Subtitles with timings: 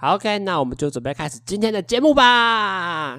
[0.00, 3.18] 好，OK，那我们就准备开始今天的节目吧。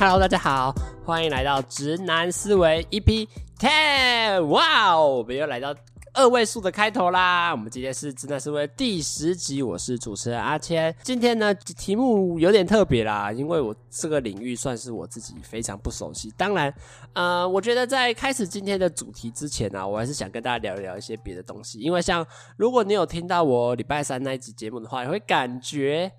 [0.00, 3.28] Hello，大家好，欢迎来到直男思维 EP
[3.58, 4.42] Ten。
[4.46, 5.74] 哇哦，我们又来到
[6.16, 7.50] 二位数的开头啦！
[7.52, 10.92] 我们今天是真的是为第十集，我是主持人阿谦。
[11.02, 16.32] 今天呢，题目有点特别啦，因为我这个领域算是我自己非常不熟悉。
[16.34, 16.72] 当然，
[17.12, 21.80] 呃，我觉得在开始今天的主题之前呢、啊，我还是想跟大家聊一聊一些别的东西。
[21.80, 22.26] 因为像
[22.56, 26.10] 如果你有听到我礼拜三那一集节目的话，你会感觉。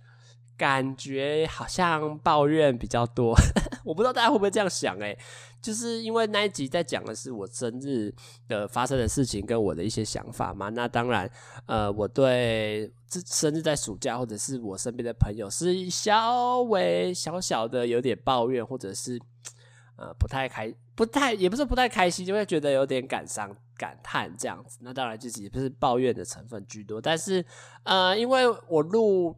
[0.57, 3.35] 感觉好像抱怨比较多，
[3.85, 5.15] 我不知道大家会不会这样想诶，
[5.61, 8.11] 就是因为那一集在讲的是我生日
[8.47, 10.69] 的发生的事情跟我的一些想法嘛。
[10.69, 11.29] 那当然，
[11.67, 19.19] 呃，我对这生日在暑假或者是我身边的朋友是稍微小小的有点抱怨，或者是
[19.95, 24.79] 呃不太开，不太也不是不太开心，就会觉得有点感伤、感叹这样子。
[24.81, 27.45] 那当然就是也不是抱怨的成分居多，但是
[27.83, 29.35] 呃，因为我录。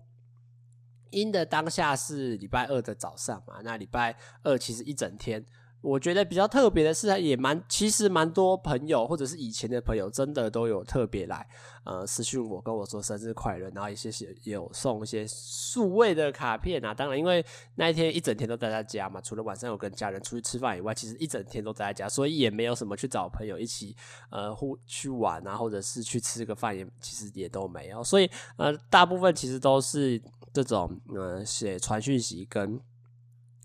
[1.12, 5.46] 阴的当下是礼拜二的早上嘛，那礼拜二其实一整天，
[5.82, 11.48] 我觉得比较特别的是，也蛮其实蛮多朋友或者是以前的朋友，真的都有特别来
[11.84, 16.94] 呃私讯我，跟我说生日快乐，然后一些些有送一些数位的卡片啊。
[16.94, 23.96] 当然，因为那一天一整天都待在家嘛，除了晚上有跟家人出去吃饭以外，其实一整天都待在家，所以也没有什么去找朋友一起
[24.30, 28.04] 呃互去玩啊，或者是去吃个饭，也其实也都没有。
[28.04, 30.22] 所以呃，大部分其实都是。
[30.52, 32.82] 这种呃写传讯息跟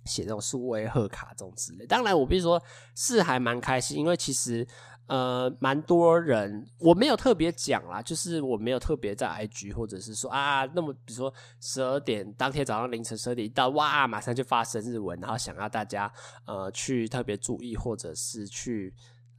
[0.04, 2.62] 写那种数位贺卡这种之类，当然我必须说
[2.94, 4.66] 是还蛮开心，因为其实
[5.06, 16.12] 呃蛮多人我没有特别讲啦，就是我没有特别在 IG 或者是说啊，那么比如说十二点当天早上凌晨十二点一到，哇，马上就发生日文，然后想要大家
[16.46, 18.94] 呃去特别注意或者是去。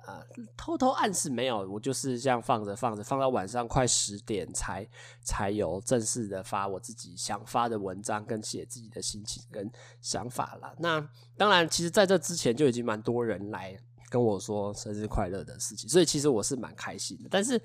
[0.06, 0.24] 啊，
[0.56, 4.88] 偷偷暗示没有，我就是这样放着放着，放到晚上快十点才
[5.22, 9.70] 才有正式的发我自己想发的文章，跟写自己的心情跟
[10.02, 10.74] 想法啦。
[10.78, 11.00] 那
[11.36, 13.76] 当然，其实在这之前就已经蛮多人来
[14.10, 17.28] 跟我说生日快乐的事情，所以其实我是蛮开心的。
[17.30, 17.60] 但是，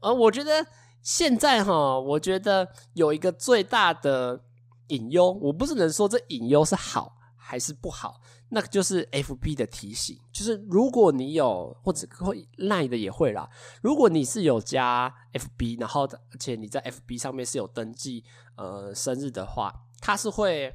[0.00, 0.66] 呃，我觉得
[1.02, 4.42] 现在哈，我觉得有一个最大的
[4.88, 8.22] 隐忧，我不是能说这隐忧是好还是不好。
[8.50, 13.48] 那个就是 FB 的提醒，就是如果你有或者会 Line 的也会啦。
[13.82, 18.22] 如果你是有加 FB，然后而且你在 FB 上面是有登记
[18.56, 20.72] 呃生日的话，它是会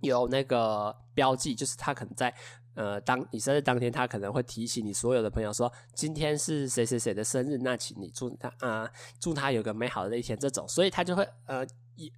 [0.00, 2.34] 有那个标记，就是它可能在
[2.74, 11.64] 呃当你生日当天，它可能会提醒你所有的朋友说今天是谁谁谁的生日，那请你祝他啊、祝他有个美好的一天这种，所以他就会呃。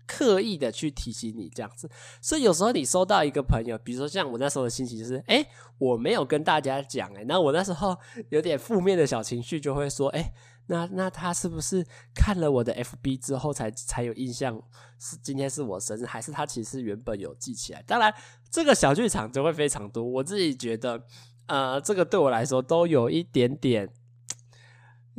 [0.07, 1.89] 刻意的去提醒你这样子，
[2.21, 5.45] 所以有时候你收到一个朋友，比如说像我那时候的心情就是，哎、
[5.79, 7.97] 我没有跟大家讲，哎，那我那时候
[8.31, 10.33] 有点负面的小情绪，就会说，哎、
[10.67, 11.85] 那那他是不是
[12.15, 14.61] 看了我的 FB 之后才才有印象
[14.99, 17.83] 是今天是我生日，还是他其实原本有记起来？
[17.87, 18.13] 当然，
[18.51, 20.05] 这个小剧场就会非常多。
[20.05, 21.05] 我自己觉得，
[21.47, 23.93] 呃，这个对我来说都有一点点。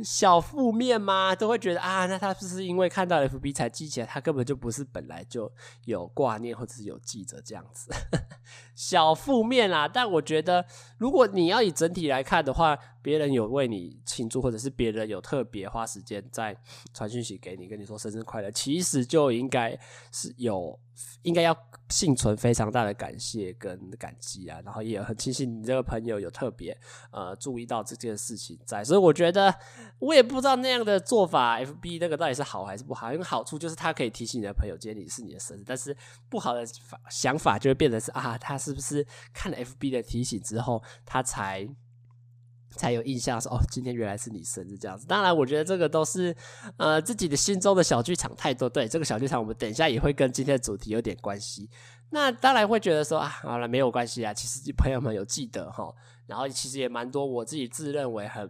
[0.02, 1.34] 小负面吗？
[1.34, 4.06] 都会觉得啊，那他是不是因为看到 FB 才记起来？
[4.06, 5.52] 他根本就不是本来就
[5.84, 7.90] 有挂念或者是有记着这样子。
[8.74, 10.66] 小负面啦，但我觉得，
[10.98, 16.56] 如果你要以整体来看的话，别人有为你庆祝，或者是别人有特别花时间在
[16.94, 19.78] 传讯息给你，跟你说生日快乐，其实就应该
[20.10, 20.80] 是有。
[21.22, 21.56] 应该要
[21.88, 26.76] 幸存非常大的感谢跟感激啊，然后也很庆幸你这个朋友有特别
[27.10, 29.52] 呃注意到这件事情在，所以我觉得
[29.98, 35.96] 我也不知道那样的做法，FB 那个到底是好还是不好，因为好处就是它可以提醒你的朋友今天你是你的生日，但是
[36.28, 36.64] 不好的
[37.10, 41.68] 想法就会变成是啊，他是不是看了 FB 的提醒之后，他才。
[42.76, 45.06] 才有印象说哦，今天原来是你生日这样子。
[45.06, 46.34] 当然，我觉得这个都是
[46.76, 48.68] 呃自己的心中的小剧场太多。
[48.68, 51.68] 对，这个小剧场，我们等一下也会跟今天的主题有点关系。
[52.10, 54.32] 那当然会觉得说啊，好了，没有关系啊。
[54.32, 55.92] 其实朋友们有记得哈，
[56.26, 58.48] 然后其实也蛮多我自己自认为很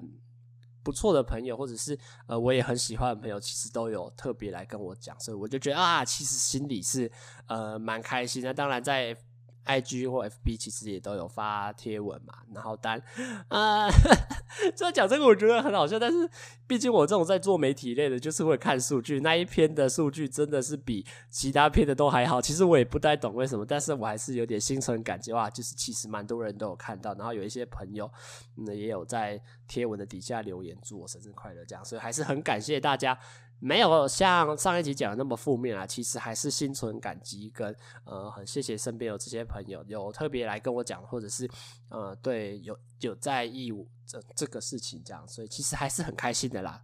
[0.82, 7.11] 不错的朋友，或者是呃我也很喜欢的朋友，其实都有特别来跟我讲，所以我就觉得啊，其实心里是
[7.47, 8.53] 呃蛮开心的。
[8.53, 9.17] 当然在。
[9.66, 13.02] IG 或 FB 其实也都有发贴文嘛，然后单，
[13.49, 13.88] 呃，
[14.76, 16.28] 这讲这个我觉得很好笑，但是
[16.66, 22.40] 毕竟我这种在做媒体类的，就是会看数据，那一篇的数据真的是比其他篇的都还好。
[22.40, 28.11] 其实我也不太懂为什么，但是我还是有点心存感激哇，就是其实蛮多人都有看到，然后有一些朋友，
[28.56, 33.19] 嗯，也有在贴文的底下留言祝我生日快乐，这样，所以还是很感谢大家
[33.61, 37.75] 没有像上一集讲的那么负面啊，其实还是心存感激跟
[38.05, 41.49] 呃很谢谢身边有这些朋友有特别来跟我讲，或者是
[41.89, 46.83] 呃对有有在意我这这个事情这样，所以其实还是很开心的啦。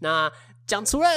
[0.00, 0.30] 那
[0.66, 1.08] 讲除了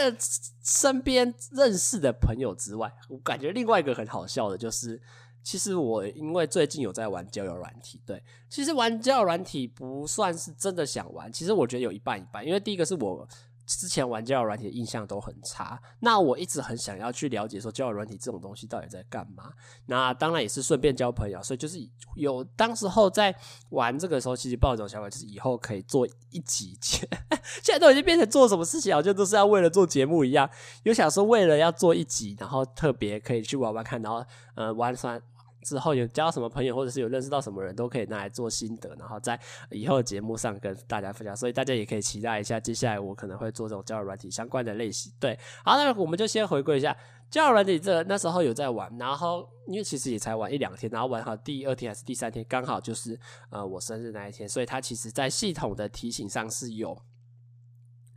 [0.63, 5.01] 身边认识的朋友之外，我感觉另外一个很好笑的就是，
[5.43, 13.27] 其实我因为最近有在玩交友软体，对，其实玩交友软体不算是真的想玩，其实我觉得有一半一半，因为第一个是我。
[13.65, 19.51] 之前玩交友软体的印象都很差，那我一直很想要去了解说交友软体这种东西到底在干嘛。
[19.85, 21.77] 那当然也是顺便交朋友，所以就是
[22.15, 23.35] 有当时候在
[23.69, 26.77] 玩这个时候，其实抱着种想法，就是以后可以做一集。
[27.63, 30.49] 现在都已经变成做什么事情，好像都是要为了做节目一样。
[30.83, 34.23] 有想说为了要做一集，然后特别可以去玩玩看，然后
[34.55, 35.21] 呃玩算。
[35.61, 41.35] 之后有交什么朋友，或者是有认识到什么人都可以拿来做心得，然后在以后的节目上跟大家分享。
[41.35, 45.11] 所以大家也可以期待一下，接下来我可能会做这种交友软体相关的类型。
[45.19, 46.95] 对，好，那我们就先回归一下
[47.29, 47.79] 交友软体。
[47.79, 53.19] 这那时候有在玩，然后因为其实也才玩一两天，然后玩好第二天还是第三天，刚好就是
[53.49, 56.97] 呃我生日那一天，所以它其实在系统的提醒上是有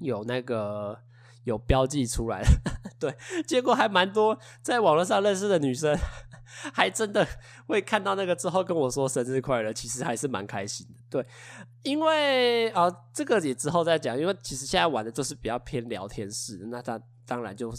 [0.01, 0.99] 有那个
[1.45, 2.84] 有标记出来的。
[3.09, 3.15] 对，
[3.47, 5.97] 结果还蛮多在网络上认识的女生。
[6.73, 7.27] 还真的
[7.67, 10.95] 会看到那个之后跟我说生日快乐，其实还是蛮开心的。
[11.11, 11.27] 对，
[11.83, 14.17] 因为啊、这个也之后再讲。
[14.17, 17.73] 因为其实现在玩的就是比较偏聊天式，那他当然就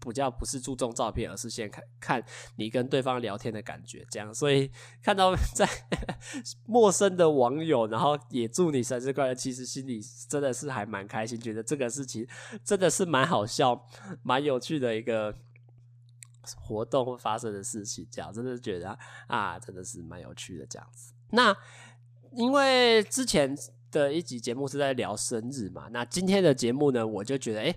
[0.00, 2.24] 比较不是注重照片，而是先看看
[2.56, 4.34] 你跟对方聊天的感觉，这样。
[4.34, 4.70] 所以
[5.02, 5.68] 看到 在
[6.66, 12.26] 陌生的网友，然后也祝你生日快乐，其实心里真的是还蛮开心，觉得这个事情
[12.64, 13.86] 真的是蛮好笑、
[14.22, 15.36] 蛮有趣的一个。
[16.56, 18.98] 活动会发生的事情，这样真的觉得
[19.28, 21.12] 啊，真的是蛮有趣的这样子。
[21.32, 21.54] 那
[22.32, 23.54] 因为之前
[23.92, 27.76] 的一集节目是在聊生日嘛，那今天的节目呢，我就觉得哎、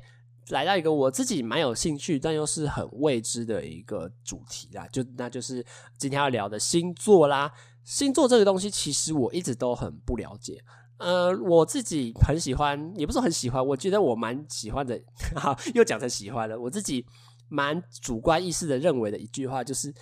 [0.50, 5.66] 来到一个我自己蛮有兴趣，但又是很未知的一个主题啦，就那就是
[5.98, 7.52] 今天要聊的星座啦。
[7.84, 10.64] 星座这个东西，其实我一直都很不了解。
[10.98, 15.00] 呃，我自己很喜欢，也不是很喜欢，我觉得我蛮喜欢的。
[15.36, 17.06] 哈，又讲成喜欢了，我自己。
[17.50, 19.94] 蛮主观意识的认为的一句话就是，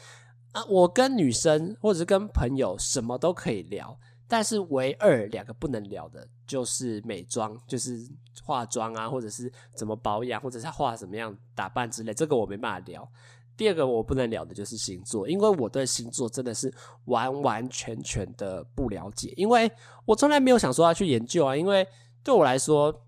[0.54, 4.00] 啊，我跟女生或者是跟朋友什么都可以聊，
[4.32, 8.00] 但是唯二两个不能聊的就是美妆，就是
[8.42, 13.06] 化妆啊，或者是怎么保养，或者是化什么样打扮之类，这个我没办法聊。
[13.58, 16.74] 第二个我不能聊的就是星座，因为我对星座真的是
[17.08, 19.70] 完完全全的不了解，因为
[20.06, 21.86] 我从来没有想说要去研究啊，因为
[22.24, 23.04] 对我来说。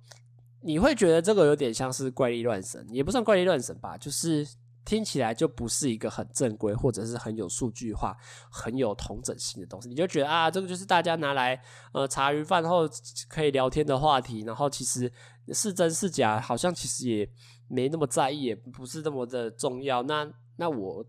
[0.65, 4.47] 你会觉得这个有点像是怪力乱神，也不算怪力乱神吧，就是
[4.85, 8.15] 听起来就不是一个很正规，或者是很有数据化、
[8.49, 9.89] 很有同整性的东西。
[9.89, 11.61] 你就觉得啊，这个就是大家拿来
[11.93, 12.89] 呃茶余饭后
[13.27, 15.11] 可以聊天的话题，然后其实
[15.49, 17.29] 是真是假，好像其实也
[17.67, 20.03] 没那么在意，也不是那么的重要。
[20.03, 21.05] 那那我。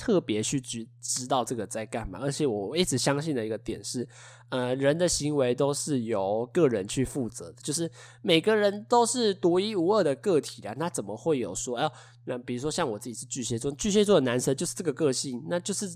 [0.00, 4.08] 特别去知知道这个在干嘛，而且我一直相信的一个点是，
[4.48, 7.90] 呃，人的行为都是由个人去负责的，就是
[8.22, 11.92] 每个人都是独一无二的个体的，那怎么会有说，哎，
[12.24, 15.94] 那比如说像我自己是巨蟹座，巨蟹座的男生就是这个个性，那就是，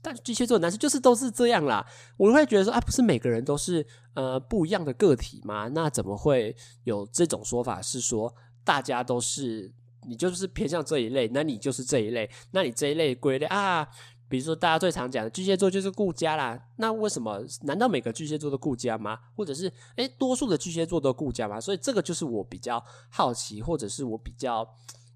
[0.00, 1.86] 但巨蟹座的男生就是都是这样啦，
[2.16, 5.68] 我会觉得说，啊，不是每个人都是呃不一样的个体吗？
[5.68, 7.82] 那怎么会有这种说法？
[7.82, 8.34] 是说
[8.64, 9.70] 大家都是。
[10.08, 13.86] 你就是偏向这一类，那你就是这一类，那你这一类归类啊，
[14.28, 17.44] 比如说大家最常讲的巨蟹座就是顾家啦，那为什么？
[17.62, 19.18] 难道每个巨蟹座都顾家吗？
[19.36, 21.60] 或者是诶，多数的巨蟹座都顾家吗？
[21.60, 24.66] 所以这个就是我比较好奇，或者是我比较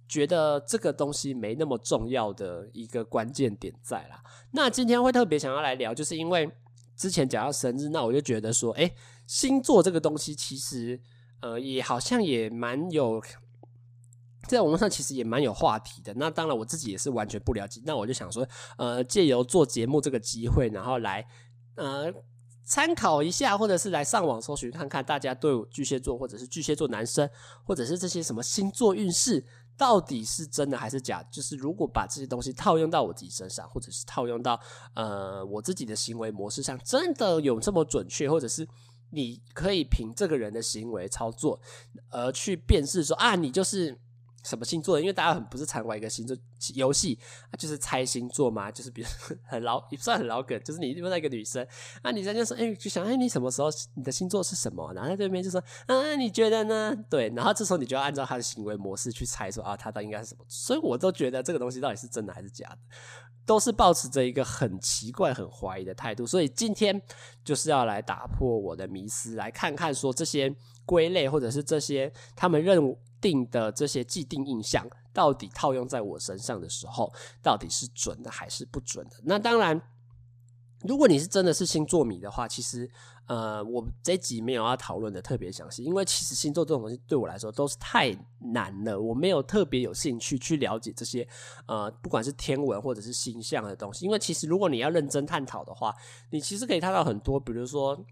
[0.06, 4.22] 觉得这个东西没那么重要的一个关键点在啦。
[4.52, 6.50] 那今天会特别想要来聊，就是因为
[6.96, 8.94] 之前讲到生日，那我就觉得说，诶，
[9.26, 11.00] 星座这个东西其实
[11.40, 13.22] 呃也好像也蛮有。
[14.48, 18.46] 在网络上其实也蛮有话题的，那当然我自己也是完全不了解，那我就想说，
[18.76, 21.24] 呃，借由做节目这个机会，然后来
[21.76, 22.12] 呃
[22.64, 27.28] 参考一下，或者是来上网搜寻看看大家对巨蟹座或者是巨蟹座男生，
[27.64, 29.44] 或者是这些什么星座运势
[29.76, 31.22] 到底是真的还是假？
[31.30, 34.60] 就是如果把这些东西套用到我自己身上，或者是套用到
[34.94, 38.66] 呃我自己的行为模式上，真的有这么准确，或者是
[39.10, 41.60] 你可以凭这个人的行为操作
[42.10, 43.98] 而去辨识说啊，你就是。
[44.42, 44.98] 什么星座？
[45.00, 46.36] 因为大家很不是常玩一个星座
[46.74, 47.18] 游戏，
[47.58, 48.70] 就是猜星座嘛。
[48.70, 49.08] 就是比如
[49.44, 51.66] 很老，也不算很老梗，就是你问到一个女生，
[52.02, 60.44] 那女生就说：“哎、就想哎、你什么时候你的星座是什么？”然后在对面就说：“啊，你觉得呢？”对，然后这时候你就要按照她的行为模式去猜说啊，她到底应该是什么。
[60.48, 62.78] 所以我都觉得这个东西到底是真的还是假的。
[63.44, 66.24] 都是抱持着一个很奇怪、很怀疑的态度。
[66.24, 67.02] 所以今天
[67.44, 70.54] 就是要来打破我的迷思，来看看说这些
[70.86, 77.10] 归类或者是这些他们认定的这些既定印象，到底套用在我身上的时候，
[77.40, 79.16] 到底是准的还是不准的？
[79.24, 79.80] 那当然。
[80.84, 82.90] 如果你是真的是星座迷的话，其实，
[83.26, 88.10] 呃，我这集没有要讨论的特别详细，因为其实星座这种东西对我来说都是太
[88.52, 91.24] 难了，我没有特别有兴趣去了解这些，
[91.66, 95.94] 呃，不管是天文或者是星象的东西，因为其实如果你要认真探讨的话，
[96.30, 98.04] 你其实可以看到很多，比如说，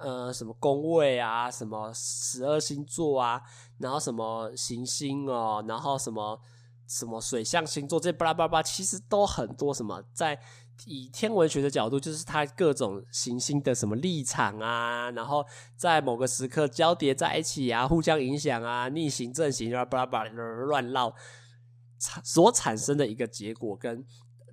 [0.00, 3.42] 呃，什么宫位啊，什么十二星座啊，
[3.78, 6.40] 然后什么行星哦，然后什么
[6.86, 10.40] 什么水象星座，这巴拉巴拉，其实都很多什么在。
[10.86, 15.44] 以天文学的角度，就是它各种行星的什么立场啊，然后
[15.76, 21.14] 在某个时刻交叠在一起啊，互相影响啊，逆行、正行，然后巴拉巴拉乱绕，
[21.98, 24.02] 产所产生的一个结果跟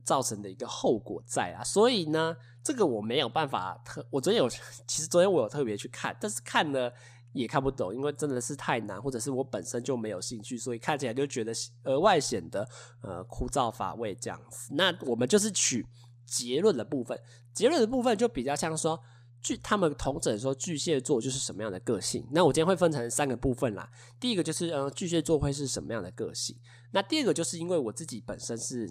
[0.08, 1.62] 造成的一个后果在啊。
[1.64, 4.48] 所以呢，这个我没有办法特，我昨天有，
[4.88, 6.92] 其实昨天我有特别去看，但是看了
[7.34, 11.52] 也看不懂，因为真的是太难，或者是我本身就没有兴趣，所以看起来就觉得
[11.84, 12.68] 额外显得
[13.02, 14.74] 呃枯燥乏味这样子。
[14.74, 15.86] 那我们就是取。
[16.30, 17.18] 结论的部分，
[17.54, 19.02] 结论的部分就比较像说，
[19.42, 22.28] 巨他们统整说巨蟹座就是什么样的个性。
[22.32, 23.90] 那我今天会分成三个部分啦。
[24.20, 26.58] 第一个就是，呃，巨蟹座会是什么样的个性？
[26.92, 28.90] 那第二个就是因为我自己本身是。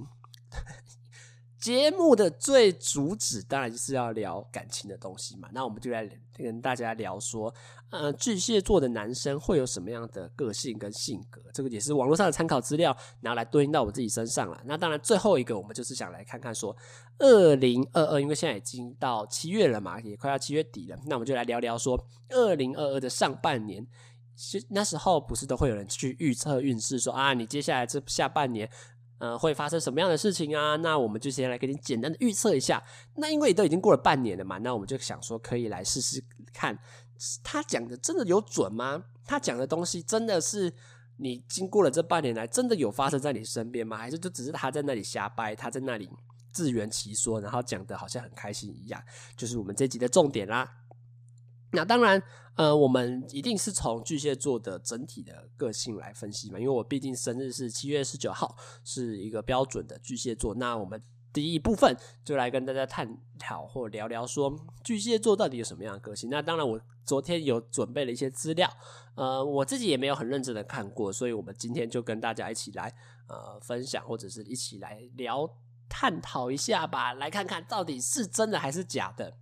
[1.66, 7.52] 节目的最主旨当然就是要聊感情的东西嘛，那我们就来跟大家聊说，
[7.90, 11.42] 呃，巨蟹座的男生会有什么样的个性跟性格？
[11.52, 14.62] 这个也是网络上的参考资料，拿来对应到我自己身上了。
[14.64, 16.76] 那当然，最后一个我们就是想来看看说，
[17.18, 23.84] 二零二二，因为现在已经到七月了嘛，也快要七月底了，那我们就来聊聊说，二零二二的上半年，
[24.36, 28.70] 其实那时候不是都会有人去预测运势，说啊，你接下来这下半年。
[29.18, 30.76] 呃，会发生什么样的事情啊？
[30.76, 32.82] 那我们就先来给你简单的预测一下。
[33.14, 36.78] 那因为都已经过了半年了嘛，那我们就想说，可以来试试看，
[37.42, 39.04] 他讲的真的有准吗？
[39.24, 40.72] 他讲的东西真的是
[41.16, 43.96] 你经过了这半年来，真的有发生在你身边吗？
[43.96, 46.10] 还是就只是他在那里瞎掰，他在那里
[46.52, 49.02] 自圆其说，然后讲的好像很开心一样？
[49.34, 50.70] 就是我们这集的重点啦。
[51.72, 52.22] 那当然，
[52.54, 60.54] 呃，我们一定是从巨蟹座的整体的个性来分析嘛，因为我毕竟生日是七月十九号，是一个标准的巨蟹座。
[60.54, 61.94] 那我们第一部分
[62.24, 66.30] 就来跟大家探讨或聊聊说巨蟹座到底有什么样的个性。
[66.30, 68.70] 那当然，我昨天有准备了一些资料，
[69.16, 72.94] 呃，我自己也没有很认真的看过，所以我们今天就跟大家一起来
[73.28, 75.46] 呃分享，或者是一起来聊
[75.88, 79.36] 探讨一下吧，来看看到底是真的还是假的。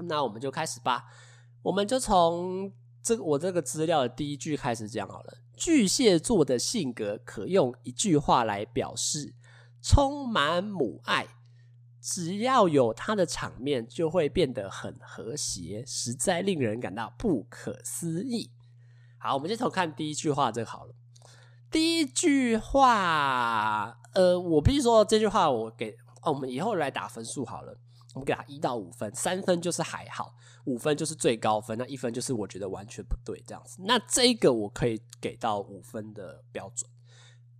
[0.00, 1.06] 那我们就开始吧，
[1.62, 5.34] 我们就从这个我这个资料的第一句开始讲好了。
[5.56, 9.34] 巨蟹座的性格可用一句话来表示：
[9.82, 11.26] 充满母爱，
[12.00, 18.50] 只要有他的场面就会变得很和谐，实在令人感到不可思议。
[19.18, 20.94] 好，我们先从看第一句话这好了。
[21.70, 27.76] 第一句话，呃，我必须说这句话我给哦，我们以后来打分数好了。
[28.14, 33.76] 我们给他一到五分，三分就是还好，五分就是最高分，那一分就是我觉得完全不对这样子。
[33.84, 36.90] 那这个我可以给到五分的标准。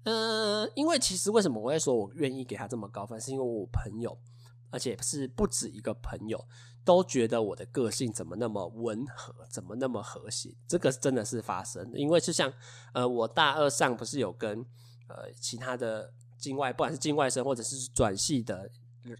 [0.04, 4.18] 嗯、因为其实为什么我会说我愿意给他这么高分，是因为我朋友，
[4.70, 6.44] 而且是不止一个朋友，
[6.84, 10.56] 都觉得我的个性怎么那么温和，怎么那么和谐。
[10.66, 12.52] 这个真的是发生的，因为就像
[12.92, 14.58] 呃，我大二上不是有跟
[15.06, 18.68] 呃其他的境外，不管是境外生或者是转系的。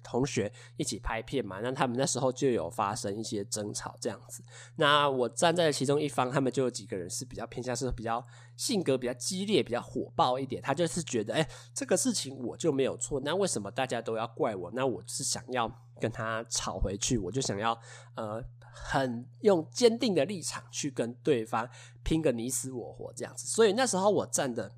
[0.03, 4.43] 同学一起拍片嘛，那他们那时候就有发生一些争吵这样子。
[4.77, 8.25] 那我站在其中一方，他们就有几个人是比较偏向是比较
[8.57, 10.61] 性格比较激烈、比较火爆一点。
[10.61, 14.71] 他就是觉得，哎、这个事情我就没有错，那为什么大家都要怪我？
[14.75, 17.79] 那我是想要跟他吵回去，我就想要
[18.17, 21.69] 呃，很用坚定的立场去跟对方
[22.03, 23.47] 拼个你死我活这样子。
[23.47, 24.73] 所以那时候我站的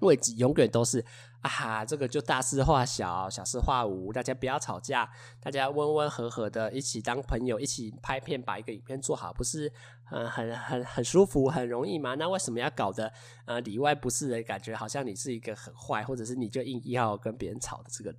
[0.00, 1.04] 位置永远都是。
[1.46, 5.08] 啊，这个就大事化小，小事化无，大家不要吵架，
[5.40, 9.72] 大家温温和和的一起当朋友，一起拍片，把一个影片做好，不是
[10.04, 12.14] 很很很很舒服，很容易吗？
[12.14, 13.12] 那为什么要搞得
[13.46, 18.14] 呃里外不是人感觉，好像你是一个很坏，或者是你就硬要跟别人吵的这个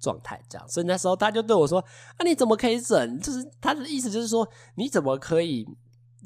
[0.00, 0.68] 状态这样？
[0.68, 1.78] 所以那时候他就对我说
[2.18, 5.66] ：“啊，你怎么可以忍？”就是他的意思就是说，你怎么可以？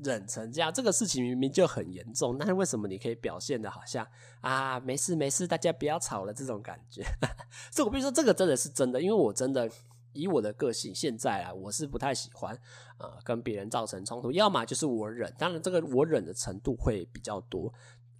[0.03, 4.07] 忍成这样，这个事情明明就很严重，那为什么你可以表现得好像
[4.41, 7.03] 啊没事没事，大家不要吵了这种感觉？
[7.71, 9.71] 所以我必须说，这个真的是真的，因为我真的
[10.13, 12.57] 以我的个性，现在啊，我是不太喜欢
[12.99, 17.73] 呃跟别人造成冲突，要么就是我忍，当然这个我忍的程度会比较多，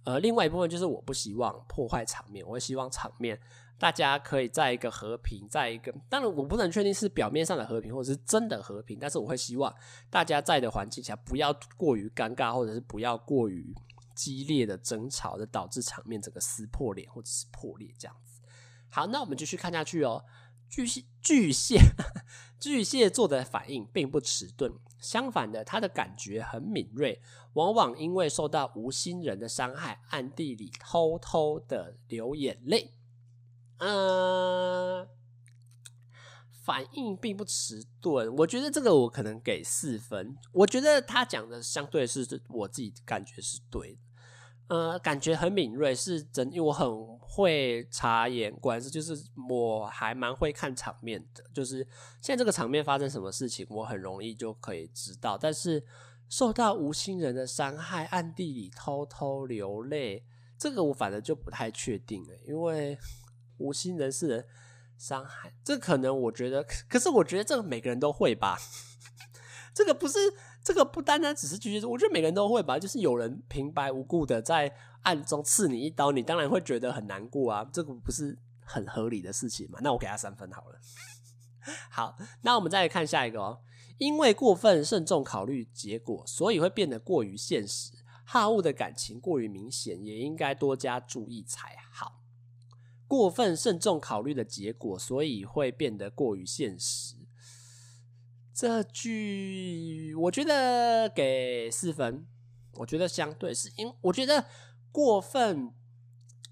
[0.03, 3.39] 呃，另外一部分就是我不希望破坏场面，我会希望场面
[3.81, 9.73] 大家可以在一个和平，在一个当然我不能确定是表面上的和平，或者是真的和平，但是我会希望
[10.07, 13.73] 大家在的环境下不要过于尴尬，或者是不要过于
[14.13, 18.39] 激烈的争吵，的导致场面整个撕破脸或者是破裂这样子。
[18.87, 20.23] 好，那我们继续看下去哦。
[20.69, 21.79] 巨蟹巨蟹
[22.61, 27.19] 巨蟹座的反应并不迟钝，相反的，他的感觉很敏锐，
[27.53, 32.93] 往往因为受到无心人的伤害，暗地里偷偷的流眼泪。
[33.83, 35.07] 嗯，
[36.63, 40.37] 反应并不迟钝，我觉得这个我可能给四分。
[40.51, 43.99] 我觉得他讲的相对是我自己感觉是对的。
[44.67, 49.17] 呃，感觉很敏锐，是真，因为我很会察言观色，就是
[49.49, 51.43] 我还蛮会看场面的。
[51.53, 51.85] 就是
[52.21, 55.37] 现在这个场面发生什么事情，我很容易就可以知道。
[55.37, 55.83] 但是
[56.29, 60.23] 受到无心人的伤害，暗地里偷偷流泪，
[60.57, 62.97] 这个我反正就不太确定了，因为
[63.61, 64.45] 无心人士的
[64.97, 68.57] 伤害，这可能我觉得，可是我觉得这个每个人都会吧。
[69.73, 70.17] 这个不是。
[70.63, 72.77] 这个不单单只是巨蟹座，我觉得每个人都会吧。
[72.77, 77.67] 就是有人平白无故的在暗中刺你一刀，你当然会觉得很难过啊。
[77.73, 79.79] 这个不是很合理的事情嘛？
[79.81, 80.79] 那我给他三分好了。
[81.89, 83.63] 好，那我们再来看下一个哦。
[83.97, 87.93] 因为过分慎重考虑结果，所以会变得过于现实。
[88.23, 92.20] 好物的感情过于明显，也应该多加注意才好。
[93.11, 97.17] 过分慎重考虑的结果，所以会变得过于现实。
[98.53, 102.25] 这句我觉得给四分，
[102.75, 104.45] 我觉得相对是因，我觉得
[104.93, 105.73] 过分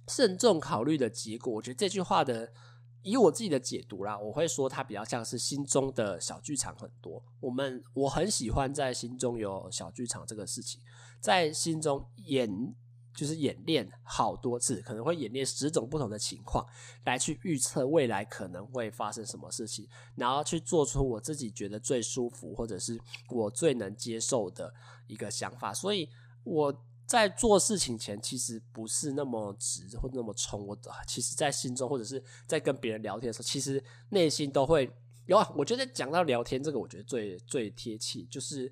[0.10, 2.52] 慎重考虑的结果，我觉得这句话的
[3.04, 7.24] 以我自己的解读啦，我会说它比较像是心中的小剧场很多。
[7.40, 10.82] 我们我很喜欢在心中有小剧场这个事情，
[11.22, 12.76] 在心中演。
[13.14, 16.66] 就是演练好多次，可能会演练十种不同的情况，
[17.04, 23.00] 来去预测未来可能会发生什么事情，然后去做出我自己觉得最舒服或者是
[23.30, 24.74] 我最能接受的
[25.08, 25.74] 一个想法。
[25.74, 26.10] 所以
[26.44, 30.66] 我在做事情前，其实不是那么直或那么冲。
[30.66, 34.90] 我其实，在心中或者是在跟别人聊天的时候，其实内心都会
[35.26, 35.52] 有啊。
[35.56, 38.72] 我觉得讲到聊天这个，我觉得最最贴切就是。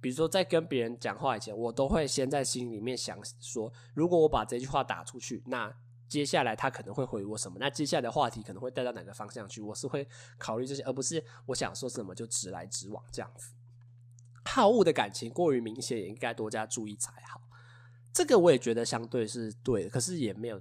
[0.00, 5.72] 比如说，在跟别人讲话以前，我都会先在心里面想说，如果我把这句话打出去，那
[6.08, 7.58] 接下来他可能会回我什么？
[7.60, 9.60] 那接下来的话题可能会带到哪个方向去？
[9.60, 10.08] 我是会
[10.38, 13.52] 考虑这些，而不是我想说什么就直来直往这样子。
[14.44, 17.42] 好恶的感情过于明显，也应该多加注意才好。
[18.12, 20.60] 这个我也觉得相对是对的，可是也没有。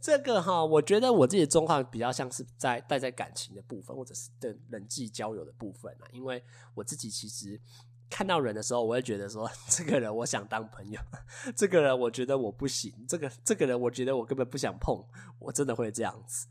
[0.00, 6.08] 这个哈，我觉得我自己的状况比较像是在带在感情的部分，或者是的人际交友的部分啊。
[6.12, 6.42] 因为
[6.74, 7.60] 我自己其实
[8.08, 10.98] 看到人的时候，我会觉得说， 这个人我想当朋友，
[11.54, 15.04] 这个人我觉得我不行，这个这个人我觉得我根本不想碰，
[15.38, 16.46] 我真的会这样子。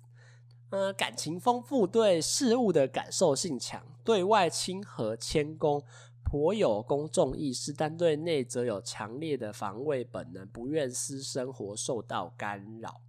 [0.70, 5.84] 嗯，感情丰富，对事物的感受性强，对外亲和谦恭，
[6.24, 13.02] 颇有公众意识，但对内则有强烈的防卫本能，不愿私生活受到干扰。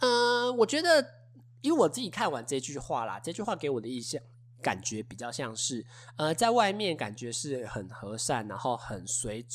[0.00, 1.14] 嗯，我觉得，
[1.60, 4.20] 因为我自己看完这句话啦，这句话给我的印象
[4.62, 5.84] 感觉比较像是，
[6.16, 9.46] 呃，在外面感觉是很和善，然后很随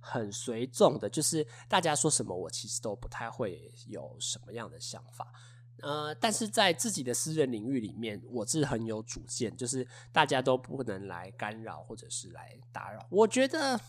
[0.00, 5.32] 很随众的，就是大家说什么，我其实都不太会有什么样的想法。
[5.80, 13.06] 呃，但是在自己的私人领域里面，我是很有主见，就是大家都不能来干扰或者是来打扰。
[13.10, 13.80] 我觉得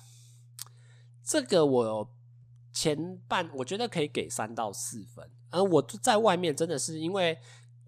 [1.23, 2.14] 这个我
[2.75, 5.25] 前半我觉得可以给三到四分。
[5.49, 7.39] 而我在外面真的是因为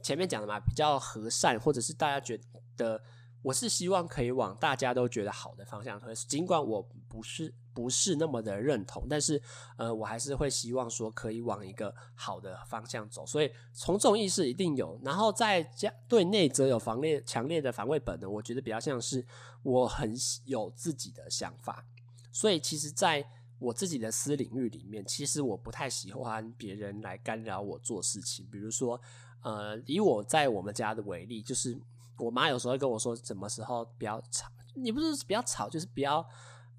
[0.02, 2.40] 前面讲的嘛，比较和善，或者是大家觉
[2.78, 3.04] 得
[3.42, 6.16] 我是希望可以往大家都觉得好的方向推。
[6.16, 9.42] 尽管我不是不是那么的认同，但是
[9.78, 13.26] 呃，我还是会希望说可以往一个好的方向走。
[13.26, 18.32] 所以从众意识一定有，然后在家对内则有防烈强烈的防卫本能。
[18.32, 19.26] 我觉得比较像是
[19.64, 21.84] 我很有自己的想法，
[22.32, 23.30] 所以其实，在。
[23.60, 28.46] 我自己的私领域里面，其实我不太喜欢别人来干扰我做事情。
[28.52, 29.02] 比如说，
[29.42, 31.76] 呃，以我在我们家的为例，就是
[32.20, 36.24] 我妈有时候会跟我说，什么时候不要吵，你不是不要吵，就是不要，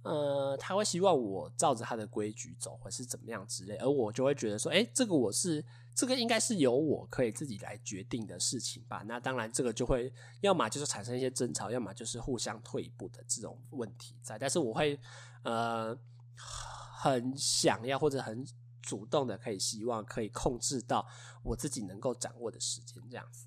[0.02, 5.64] 呃，她会希望我照着她的规矩走，或是怎么样之类，而我就会觉得说，诶，这个我是
[5.96, 9.02] 这个应该是由我可以自己来决定的事情吧。
[9.04, 10.12] 那当然，这个就会
[10.42, 14.38] 要么就是产生一些争吵，要么就是互相退一步的这种问题在。
[14.38, 14.96] 但是我会，
[15.42, 15.98] 呃。
[16.38, 18.46] 很想要或者很
[18.80, 21.06] 主动的，可以希望可以控制到
[21.42, 23.46] 我自己能够掌握的时间这样子。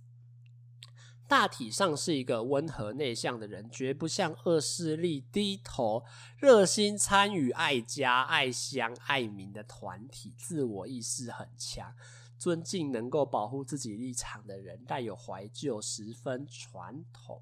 [1.27, 6.03] 大体上是一个温和内向的人，绝不向恶势力低头，
[6.37, 11.95] 热心参与爱家、爱乡、爱民的团体，自我意识很强，
[12.37, 17.41] 尊敬能够保护自己立场的人，带有怀旧，十分传统。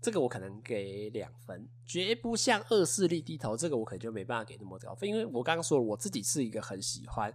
[0.00, 3.56] 这个我可能给两分，绝不向恶势力低头。
[3.56, 7.34] 这个我可能就没办法给那么高分，因为我刚刚说了，我自己是一个很喜欢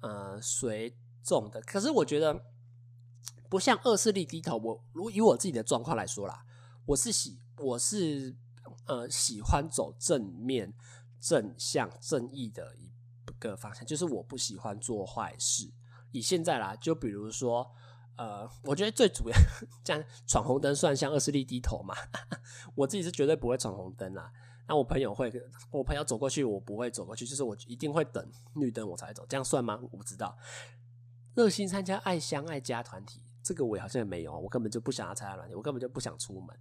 [0.00, 2.44] 呃随众的，可是我觉得。
[3.50, 4.56] 不向恶势力低头。
[4.58, 6.44] 我如以我自己的状况来说啦，
[6.86, 8.36] 我是喜我是
[8.86, 10.72] 呃喜欢走正面、
[11.18, 12.92] 正向、正义的一
[13.40, 15.68] 个方向，就是我不喜欢做坏事。
[16.12, 17.68] 以现在啦，就比如说
[18.20, 19.36] 呃，我觉得最主要
[19.82, 21.94] 这样闯红灯算向恶势力低头嘛？
[22.76, 24.30] 我自己是绝对不会闯红灯啦。
[24.68, 25.32] 那我朋友会，
[25.70, 28.22] 我朋友走过去，我不会走过去，就是我一定会等
[28.56, 29.80] 绿灯我才走，这样算吗？
[29.90, 30.36] 我不知道。
[31.34, 33.22] 热心参加爱乡爱家团体。
[33.42, 36.54] 这个我好像也没有，我根本就不想要参加团体，我根本就不想出门，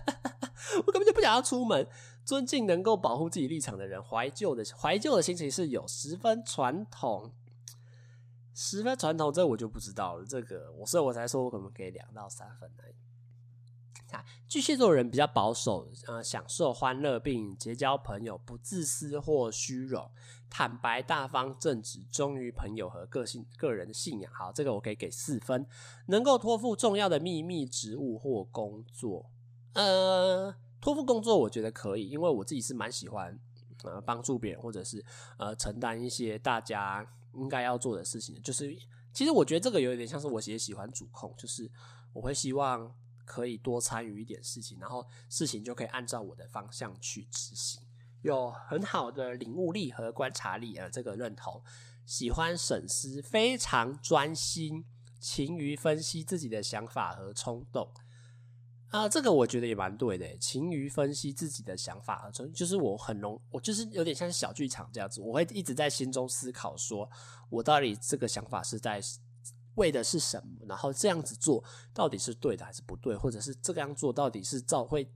[0.86, 1.86] 我根本就不想要出门。
[2.24, 7.30] 尊敬能够保护自己立场的人，怀旧的怀旧的心情是有十分传统，
[8.54, 10.24] 十分传统，这我就不知道了。
[10.24, 12.94] 这个我所以我才说我可能给两到三分而已。
[14.46, 20.08] 巨蟹座人比较保守，呃，享受欢乐并结交朋友，不自私或虚荣，
[20.48, 24.32] 坦白大方正直，忠于朋友和个性个人的信仰。
[24.32, 25.66] 好，这个我可以给四分。
[26.06, 29.32] 能够托付重要的秘密、职务或工作，
[29.72, 33.36] 呃，托付工作我觉得可以，因为我自己是蛮喜欢
[33.82, 35.04] 呃帮助别人，或者是
[35.38, 37.04] 呃承担一些大家
[37.36, 38.40] 应该要做的事情。
[38.42, 38.76] 就是
[39.12, 41.70] 其实我觉得这个有一点像是我也喜欢主控，就是
[42.12, 42.94] 我会希望。
[43.26, 47.80] 可以多参与一点事情，然后事情就可以按照我的方向去执行，
[48.20, 51.62] 有很好的领悟力和观察力，而这个认同。
[52.04, 54.84] 喜欢审思，非常专心，
[55.18, 57.90] 勤于分析自己的想法和冲动。
[58.94, 67.10] 啊、这个我觉得也蛮对的，勤于分析自己的想法和冲动，就是我很容，我就是有点像小剧场这样子，我会一直在心中思考，说
[67.50, 69.00] 我到底这个想法是在。
[69.74, 70.64] 为的是什么？
[70.68, 73.16] 然后这样子做到底是对的还是不对？
[73.16, 75.10] 或者是这个样做到底是造会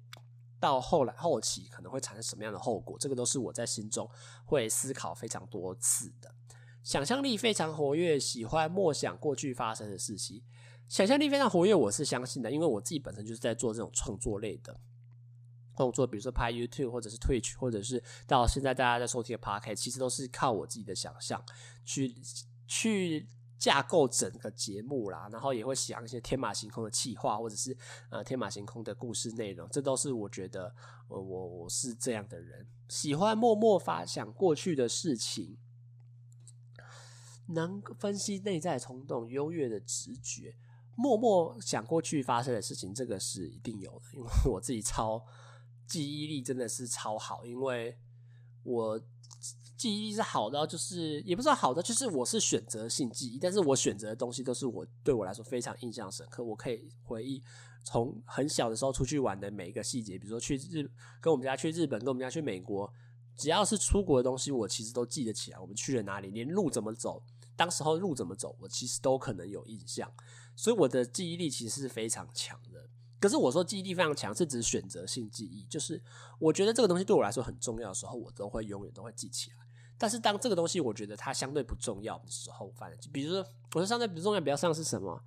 [0.58, 2.98] 到后来后期可能会产生什么样的后果？
[2.98, 4.10] 这个都是我在心中
[4.44, 6.34] 会思考非常多次的。
[6.82, 10.42] 想象力非常活跃，喜欢默想过去发生的事情。
[10.88, 14.80] 想象力非常活跃，我是相信的，因为我自己本身就是在做这种创作类的
[15.76, 21.44] 动作，比如说拍 YouTube 或者是 Twitch，或者是到现在大家在收听的 Podcast，其实都是靠我自己的想象
[21.84, 22.14] 去
[22.66, 23.28] 去。
[23.58, 27.76] 架构整个节目啦，然后也会想一些天马行空的企划，或者是
[28.08, 30.72] 呃天马行空的故事内容，这都是我觉得
[31.08, 35.58] 我我我是这样的人，喜欢默默发想过去的事情，
[37.48, 40.54] 能分析内在冲动，优越的直觉，
[40.98, 45.24] 默默想过去发生的事情，这个是一定有的，因为我自己超
[45.86, 47.96] 记忆力真的是超好，因为
[48.64, 49.00] 我。
[49.76, 57.40] 记忆力是好的，就是也不知道好的，就是我是选择性记忆，但是我选择的东西都是我对我来说非常印象深刻，我可以回忆
[57.84, 62.92] 从很小的时候出去玩的每一个细节，比如说去日跟我们家去日本，跟我们家去美国，
[63.36, 65.58] 只要是出国的东西，我其实都记得起来。
[65.60, 67.22] 我们去了哪里，连路怎么走，
[67.54, 70.12] 当时候路怎么走，我其实都可能有印象，
[70.58, 72.84] 所以我的记忆力其实是非常强的。
[73.20, 76.02] 可是我说记忆力非常强，是指选择性记忆，就是
[76.40, 79.56] 我觉得这个东西对我来说很重要的时候，我都会永远都会记起来。
[79.96, 83.38] 但是当这个东西我觉得它相对不重要的时候，反正比如说
[83.74, 85.22] 我说相对不重要，比较像是什么？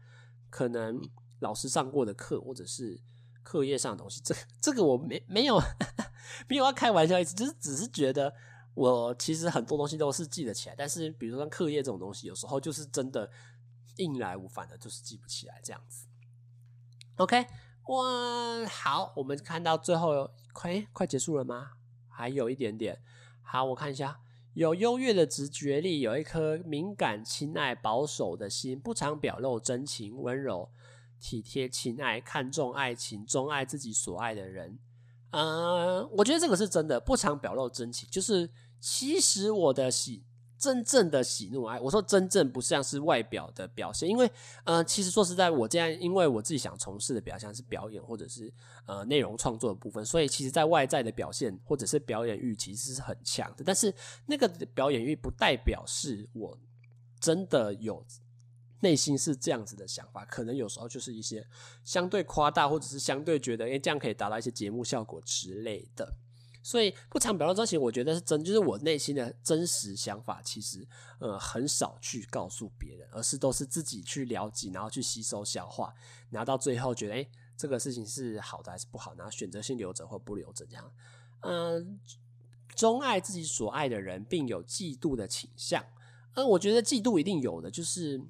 [0.49, 1.01] 可能
[1.39, 2.99] 老师上过的课，或者是
[3.41, 4.19] 课业上的东西。
[4.21, 5.57] 这这个我没没有
[6.49, 8.33] 没有要开玩笑意思，就是只是觉得
[8.73, 13.29] 我其实很多东西都是记得起来，但是比如说像课业这种东西，有时候就是真的
[13.97, 16.07] 硬来无反的，就是记不起来这样子。
[17.17, 17.45] OK，
[17.87, 21.71] 哇，好，我们看到最后快快结束了吗？
[22.07, 23.01] 还有一点点。
[23.41, 24.19] 好，我看一下。
[24.53, 30.69] 有优越的直觉力，有一颗敏感、亲爱、保守的心，不常表露真情，温柔、
[31.21, 34.77] 体贴、亲爱，看重爱情，钟爱自己所爱的人。
[35.29, 38.51] 嗯，我觉得这个是真的，不常表露真情，就是
[38.81, 40.21] 其实我的心。
[40.61, 44.31] 真正的喜怒哀，我说真正不像是外表的表现，因为
[44.63, 48.53] 呃，其实说实在，我这样，因为我自己想从事的表现是表演或者是
[48.85, 53.91] 呃内容创作的部分，所以其实在外在的表现或者是表演欲其实是很强的，但是
[54.27, 56.55] 那个表演欲不代表是我
[57.19, 58.05] 真的有
[58.81, 61.43] 内心是这样子的想法，可能有时候就是一些
[61.83, 66.13] 相对夸大或者是相对觉得诶这样可以达到一些节目效果之类的。
[66.63, 70.87] 所以不常表露真情，我觉得是真，就是我内心的真实想法，其实
[71.19, 75.93] 呃很少去告诉别人，而是都是自己去了解，然后去吸收消化，
[76.29, 80.91] 然后到最后觉得诶、这个事情是好的还是不好，然后选择性留着或不留着这样。
[81.41, 81.99] 嗯，
[82.75, 85.83] 钟爱自己所爱的人，并有嫉妒的倾向。
[86.35, 88.21] 嗯，我觉得嫉妒一定有的，就是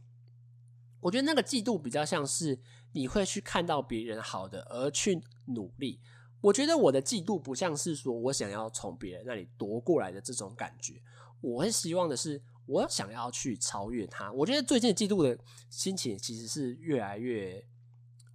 [1.01, 2.57] 我觉得那个嫉妒比较像是
[2.93, 5.99] 你会去看到别人好的而去努力。
[6.41, 11.01] 我觉得我的嫉妒不像是说我想要从别人那里夺过来的这种感觉，
[11.39, 14.31] 我会希望的是我想要去超越他。
[14.31, 15.37] 我觉得最近嫉妒的
[15.69, 17.63] 心情其实是越来越，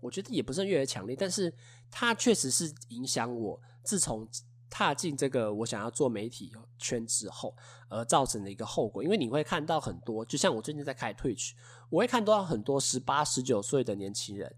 [0.01, 1.53] 我觉得也不是越来越强烈，但是
[1.91, 3.61] 它确实是影响我。
[3.83, 4.29] 自从
[4.69, 7.57] 踏进这个我想要做媒体圈之后，
[7.89, 11.53] 而造成的一个后果，因为你会看到很多，就像我最近在开 Twitch，
[11.89, 14.55] 我会看到很多十八、十九岁的年轻人。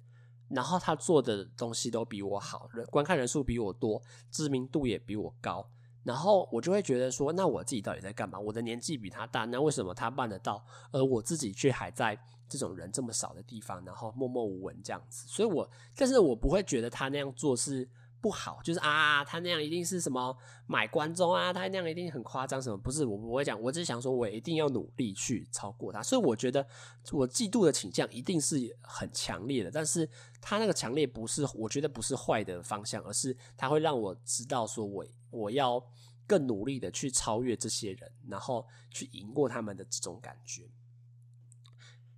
[0.48, 5.68] 然后他做的东西都比我好，人观看人数比我多，知名度也比我高。
[6.04, 8.38] 然后我就会觉得说，那我自己到底在干嘛？
[8.38, 15.26] 我的年纪比他大，那为什么他办得到，而我自己却还在这种人这么少的地方，然后默默无闻这样子？
[15.28, 17.88] 所以我，但是我不会觉得他那样做是。
[18.20, 22.76] 不好，就是啊，他那样一定是什么买观众啊，他那样一定很夸张什么？
[22.76, 26.02] 不是，我不会讲，我只是想说，我一定要努力去超过他。
[26.02, 26.66] 所以我觉得
[27.12, 30.08] 我嫉妒的倾向一定是很强烈的，但是
[30.40, 35.80] 他那个强烈不是，我觉得不是坏的方向，而是他会让我知道说我我要
[36.26, 40.68] 更努力的去超越这些人，然后去赢过他们的这种感觉。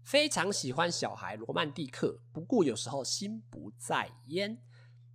[0.02, 4.58] 非常喜欢小孩罗曼蒂克，不过有时候心不在焉。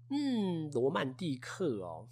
[0.09, 2.07] 嗯，罗曼蒂克哦，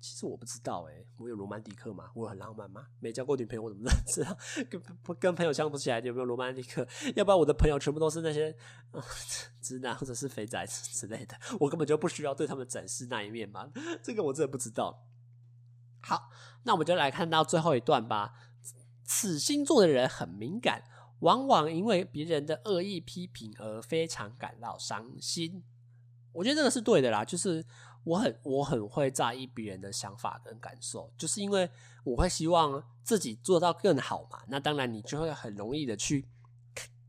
[0.00, 2.10] 其实我不知道诶，我有罗曼蒂克吗？
[2.14, 2.86] 我很浪漫吗？
[2.98, 4.36] 没交过女朋友，我怎么知道？
[4.68, 4.82] 跟
[5.18, 6.86] 跟朋友相处起来有没有罗曼蒂克？
[7.14, 8.56] 要不然我的朋友全部都是那些、
[9.60, 13.70] 直男或者是肥宅之类的，我根本就不需要对他们展示那一面嘛。
[14.02, 15.06] 这个我真的不知道。
[16.00, 16.30] 好，
[16.64, 18.34] 那我们就来看到最后一段吧。
[19.04, 20.82] 此星座的人很敏感，
[21.20, 25.62] 往往因为别人的恶意批评而非常感到伤心。
[26.32, 27.64] 我觉得这个是对的啦，就是
[28.04, 31.68] 我很我很会在意别人的想法跟感受，就是因为
[32.04, 34.42] 我会希望自己做到更好嘛。
[34.48, 36.26] 那当然，你就会很容易的去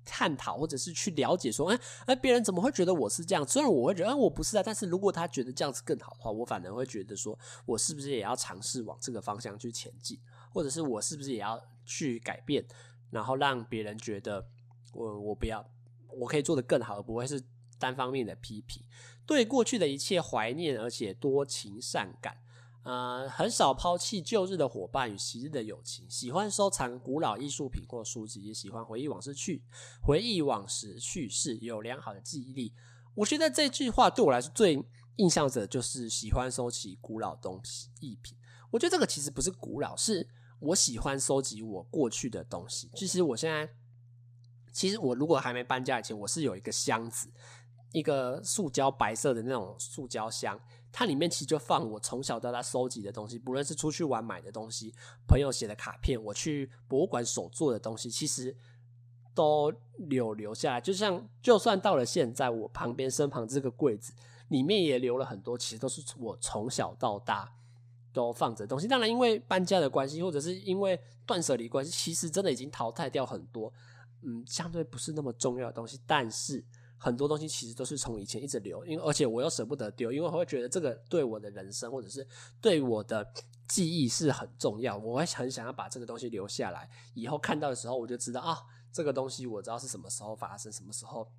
[0.05, 3.47] 探讨或者是去了解说，哎哎，别人怎么会觉得我是这样？
[3.47, 10.19] 虽然我会觉得，哎，我不是啊，但是如果他觉得这样子更好的话，我反而会觉得说，我是不是也要尝试往这个方向去前进，
[10.51, 12.65] 或者是我是不是也要去改变，
[13.09, 14.45] 然后让别人觉得
[14.91, 15.65] 我我不要，
[16.09, 17.41] 我可以做得更好，而不会是。
[17.79, 18.81] 单方面的批评，
[19.25, 22.37] 对过去的一切怀念，而且多情善感，
[22.83, 29.63] 呃，很少抛弃旧日的伙伴与昔日的友情，喜欢收藏古老艺术品或书籍，也喜欢回忆往事去
[30.01, 32.73] 回忆往事去世，有良好的记忆力。
[33.15, 34.83] 我觉得这句话对我来说最
[35.17, 38.37] 印象的就是喜欢收集古老东西艺品。
[38.71, 40.27] 我觉得这个其实不是古老，是
[40.59, 42.89] 我喜欢收集我过去的东西。
[42.95, 43.69] 其实我现在，
[44.73, 47.29] 其实我如果还没搬家以前，我是有一个箱子。
[47.93, 50.59] 一个塑胶白色的那种塑胶箱，
[50.91, 54.91] 它里面其实就放我从小到大收集的东西，不论是出去玩买的东西，
[55.27, 58.57] 朋友写的卡片，我去博物馆手做的东西，其实
[59.35, 59.71] 都
[60.09, 60.81] 有留下来。
[60.81, 64.11] 就像就算到了现在，我旁边身旁这个柜子
[64.47, 67.53] 里面也留了很多，其实都是我从小到大
[68.11, 68.87] 都放着的东西。
[68.87, 73.71] 当然，因为搬家的关系，或者是因为断舍离关系，其实真的已经淘汰掉很多，
[74.23, 76.65] 嗯，相对不是那么重要的东西，但是。
[77.03, 82.25] 很多东西其实都是从以前一直留，因为而且我又舍不得丢，因为我会觉得这个对我的人生或者是
[82.61, 83.27] 对我的
[83.67, 88.57] 记忆是很重要，我会很想要把这个东西留下来，以后看到的时候我就知道啊，
[88.89, 91.29] 这个东西我知道是什么时候发生，什么时候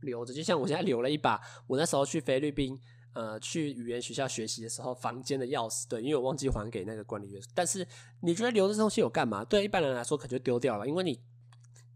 [0.00, 0.34] 留着。
[0.34, 2.76] 就像我现在留了一把我那时候去菲律宾
[3.12, 7.40] 呃去语言学校学习的时候房间的钥匙，对，因为我忘记还给那个管理员。
[7.54, 7.86] 但是
[8.22, 9.44] 你觉得留这东西有干嘛？
[9.44, 11.20] 对一般人来说可就丢掉了，因为你。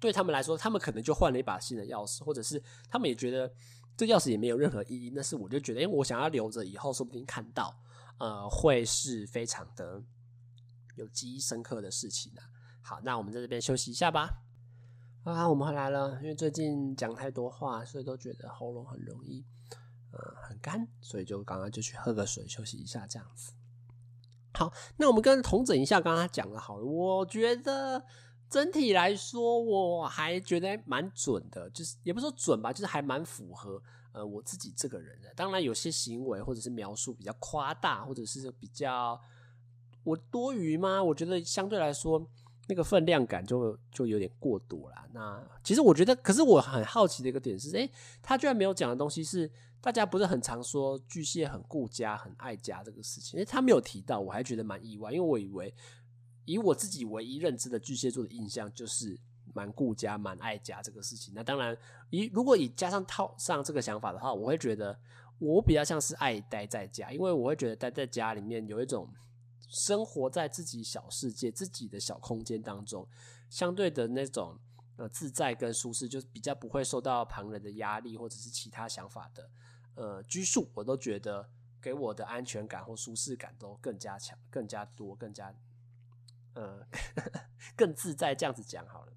[0.00, 3.52] 对他们来说，他们可能就换了一把新的钥匙，或者是他们也觉得
[3.96, 5.11] 这钥匙也没有任何意义。
[5.11, 7.74] 但是我就觉得，因为我想要留着，以后说不定看到，
[8.18, 10.00] 呃，会是非常的
[10.94, 12.46] 有记忆深刻的事情啊。
[12.80, 14.42] 好，那我们在这边休息一下吧。
[15.24, 19.44] 啊，我们回来了，因为最近讲太多话，所以都觉得喉咙很容易，
[20.12, 23.52] 呃，很干，所以就刚刚就去喝个水休息一下，这样子。
[24.54, 28.04] 好，那我们跟统整一下刚刚讲的，好了，我觉得。
[28.48, 33.82] 整体来说，我还觉得蛮准的，就是也不说准吧，就是还蛮符合
[34.12, 35.32] 呃我自己这个人的。
[35.34, 39.20] 当然，有些行为或者是描述比较夸大，或者是比较
[40.04, 41.02] 我多余吗？
[41.02, 42.26] 我觉得相对来说，
[42.68, 44.96] 那个分量感就就有点过多了。
[45.12, 47.90] 那其实我觉得，可是我很好奇的一个点是，诶，
[48.22, 55.72] 他居然没有讲的东西是大家不是很常说巨蟹很顾家、很爱家这个事情，诶，他没有提到，我还觉得蛮意外，因为我以为
[56.48, 59.18] 以我自己唯一认知的巨蟹座的印象就是
[59.54, 61.32] 蛮顾家、蛮爱家这个事情。
[61.34, 61.76] 那当然，
[62.11, 64.98] 以如果以加上套上这个想法的话，我会觉得
[65.38, 69.08] 我比较像是爱待在家，因为我会觉得待在家里面有一种。
[69.70, 73.06] 生活在自己小世界、自己的小空间当中，
[73.50, 74.58] 相对的那种
[74.96, 79.50] 呃自在跟舒适，就是比较不会受到旁人的压力或者是其他想法的
[79.94, 81.50] 呃拘束，我都觉得
[81.82, 85.54] 给我的安全感或舒适感都更加强、更加多、更加
[86.58, 86.86] 呃
[87.76, 88.34] 更自在。
[88.34, 89.12] 这样子讲好了。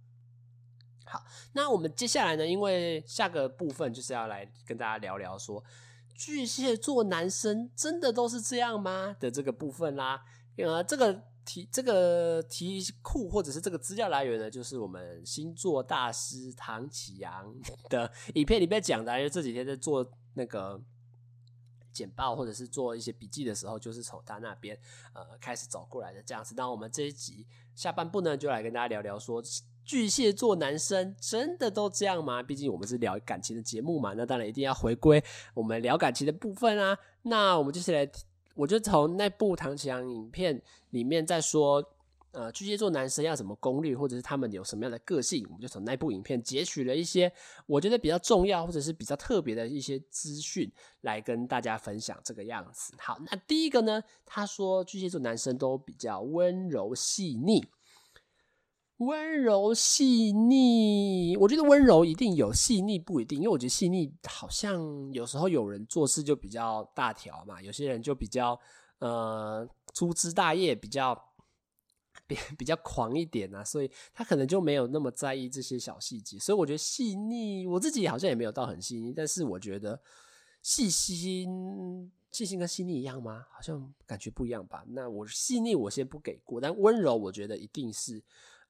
[1.06, 1.24] 好，
[1.54, 5.62] 那我们接下来呢，因为下个部分就是要来跟大家聊聊说
[6.16, 10.24] 巨蟹座男生真的都是这样吗的这个部分啦。
[10.58, 17.54] 呃，这个题这个题库或者是这个资料来源呢，就是我们星座大师唐启阳
[17.90, 19.18] 的影片里面讲的。
[19.18, 20.80] 因为这几天在做那个
[21.92, 24.78] 简报或者是做一些笔记的时候，就是从他那边
[25.14, 26.54] 呃开始走过来的这样子。
[26.58, 29.44] 那我们这一集下半部呢，就来跟大家聊聊说，
[29.84, 32.42] 巨蟹座男生真的都这样吗？
[32.42, 35.24] 毕竟我们是聊感情的节目嘛，那当然一定要回归
[35.54, 36.98] 我们聊感情的部分啊。
[37.24, 38.10] 那我们就来。
[38.54, 41.82] 我就从那部唐綺阳影片里面再说，
[42.32, 47.32] 呃，巨蟹座男生要什么功略，或者是他们有什么样的个性，我们就从那部影片截取了一些
[47.66, 52.94] 我觉得比较重要或者是比较特别的一些资讯来跟大家分享这个样子。
[53.00, 57.66] 好，那第一个呢，他说巨蟹座男生都比较温柔细腻。
[58.98, 64.80] 温柔细腻，我觉得温柔一定有，细腻不一定，因为我觉得细腻好像
[65.12, 68.60] 有时候有人做事就比较大条嘛，有些人就比较
[69.00, 71.20] 呃粗枝大叶，比较
[72.58, 80.00] 比较狂一点啊，所以他可能就没有那么在意这些小细节，所以我觉得细腻，我自己好像也没有到很细腻，但是我觉得
[80.62, 83.48] 细心细心跟细腻一样吗？
[83.52, 84.84] 好像感觉不一样吧。
[84.90, 88.24] 那我细腻我先不给过，但温柔我觉得一定是。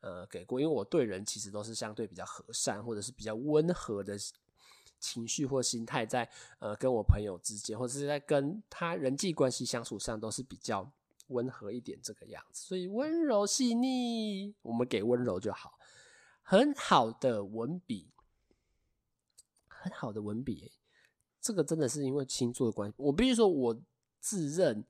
[0.03, 4.17] 呃，给过，因为我对人其实都是相对比较和善，或者是比较温和的
[4.99, 10.91] 情绪或心态，在呃跟我朋友之间，或者是在跟他人际关系相处上，都是比较
[11.31, 12.63] 温和一点这个样子。
[12.63, 15.79] 所以温柔细腻，我们给温柔就好。
[16.43, 18.11] 很好的文笔，
[19.67, 20.71] 很好的文笔，
[21.39, 22.95] 这个真的是因为星座的关系。
[22.97, 23.81] 我必须说，我
[24.19, 24.85] 自认。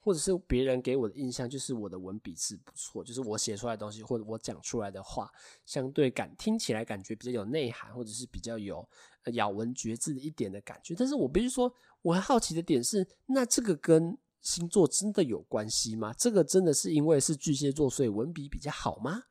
[0.00, 5.32] 或者是别人给我的印象就是我的文笔是不错，就是我写出来的东西或者我讲出来的话，
[5.64, 8.86] 相对感听起来感觉比较有内涵，或者是比较有
[9.32, 10.94] 咬文嚼字的一点的感觉。
[10.94, 16.14] 但是我必须说，我很好奇的点是，那这个跟星座真的有关系吗？
[16.16, 19.24] 这个真的是因为是巨蟹座，所以文笔比较好吗？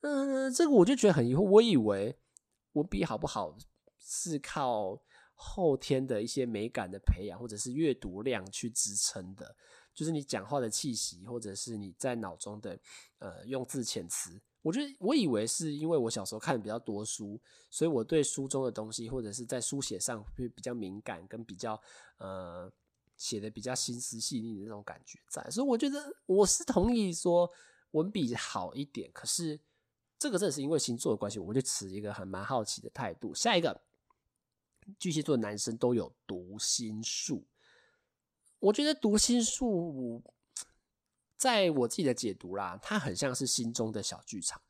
[0.00, 1.42] 嗯，这个我就觉得很疑惑。
[1.42, 2.18] 我以为
[2.72, 3.54] 文笔好不好
[3.98, 4.98] 是靠
[5.34, 9.54] 后天的一些美感的培养，或者是阅读量去支撑的。
[9.92, 12.78] 就是你讲话的气息，或者是你在脑中的
[13.18, 17.40] 呃用字遣词，我觉得我以为是因为我小时候看的比较多书，
[17.70, 21.80] 所以我对书中的东西或者是在书写上会比较敏感，跟比较
[22.18, 22.70] 呃
[23.16, 27.50] 写的比较心思细腻的那种感觉在，所以我觉得我是同意说
[27.92, 29.58] 文笔好一点，可是
[30.18, 33.34] 这个正是因为星座的关系，我就持一个很蛮好奇的态度。
[33.34, 33.82] 下一个
[34.98, 37.44] 巨蟹座男生都有读心术。
[38.58, 40.22] 我觉得读心术，
[41.36, 44.60] 在我自己的解读啦，它很像是心中的小剧场，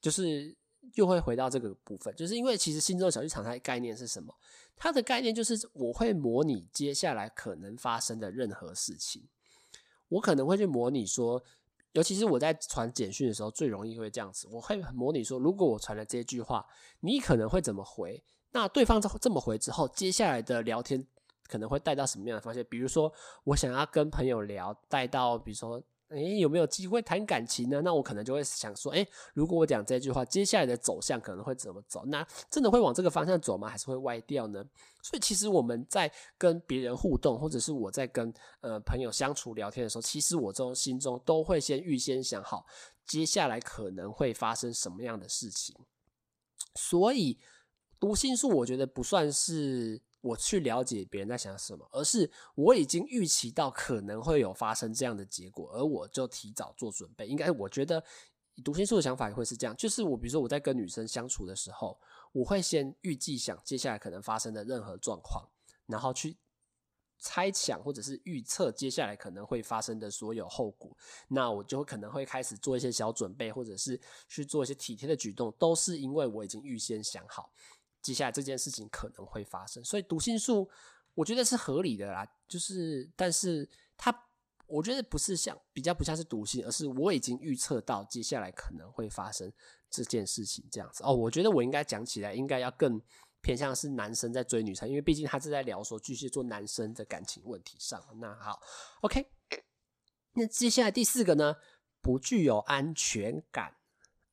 [0.00, 0.56] 就是
[0.94, 4.34] 又会回到这个部分，就是因为其实心中小剧场它的概念是什么？
[4.76, 9.28] 它的概念就是我会模拟接下来可能发生的任何事情，
[10.08, 11.42] 我可能会去模拟说，
[11.92, 16.66] 尤其是我在传简讯的时候，最容易会这样子，我会模拟说，如果我传了这句话，
[17.00, 18.22] 你可能会怎么回？
[18.50, 21.06] 那对方这么回之后，接下来的聊天。
[21.48, 22.64] 可能会带到什么样的方向？
[22.64, 23.12] 比如说，
[23.44, 25.82] 我想要跟朋友聊，带到比如说，
[26.12, 27.80] 诶，有没有机会谈感情呢？
[27.82, 32.04] 那我可能就会想说，诶，如果我讲这句话，接下来的走向可能会怎么走？
[32.06, 33.68] 那真的会往这个方向走吗？
[33.68, 34.64] 还是会歪掉呢？
[35.02, 42.64] 所以，其实我们在跟别人互动，或者是我在跟呃朋友相处聊天的时候，其实我这种心中都会先预先想好，
[43.06, 45.74] 接下来可能会发生什么样的事情。
[46.74, 47.38] 所以，
[47.98, 50.00] 读心术，我觉得不算是。
[50.22, 57.26] 我去了解别人在想什么，而是我已经预期到可能会有发生这样的结果，而我就提早做准备。
[57.26, 58.02] 应该我觉得
[58.64, 62.00] 读心术的想法也会是这样，就是我比如说我在跟女生相处的时候，
[62.32, 65.46] 我会先预计想接下来可能发生的任何状况，
[65.86, 66.36] 然后去
[67.18, 70.96] 猜想或者是预测接下来可能会发生的所有后果，
[71.28, 77.52] 那我就可能会开始做一些小准备，或者是去做一些体贴的举动，都是因为我已经预先想好
[78.02, 80.68] 接下来这件事情可能会发生，所以读心术
[81.14, 82.26] 我觉得是合理的啦。
[82.48, 84.12] 就是，但是它
[84.66, 89.52] 我觉得不是像比较不像是读心，而是我已经预测到接下来可能会发生
[89.88, 91.02] 这件事情这样子。
[91.04, 93.00] 哦，我觉得我应该讲起来应该要更。
[93.44, 98.00] 偏向是男生在追女生，因为毕竟他是在聊说巨蟹座男生的感情问题上。
[98.20, 98.62] 那好
[99.00, 99.26] ，OK，
[100.34, 101.56] 那接下来第四个呢，
[102.00, 103.74] 不具有安全感。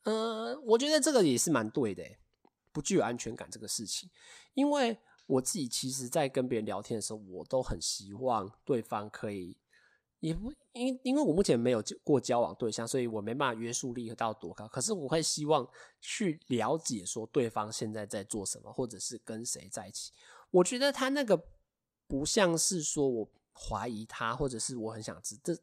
[0.03, 2.03] 呃，我觉得这个也是蛮对的，
[2.71, 4.09] 不具有安全感这个事情，
[4.53, 4.97] 因为
[5.27, 9.57] 我自己其实在跟别人聊天的时候，我都很希望对方可以。
[10.19, 14.67] 也不因因为我目前没有过交往对象，所以我没办法约束力到多高。
[14.67, 15.65] 可是我会希望
[16.01, 20.11] 去了解说对方现在在做什么，或者是跟谁在一起。
[20.51, 21.41] 我觉得他那个
[22.05, 25.53] 不像是说我怀疑他，或者是我很想知道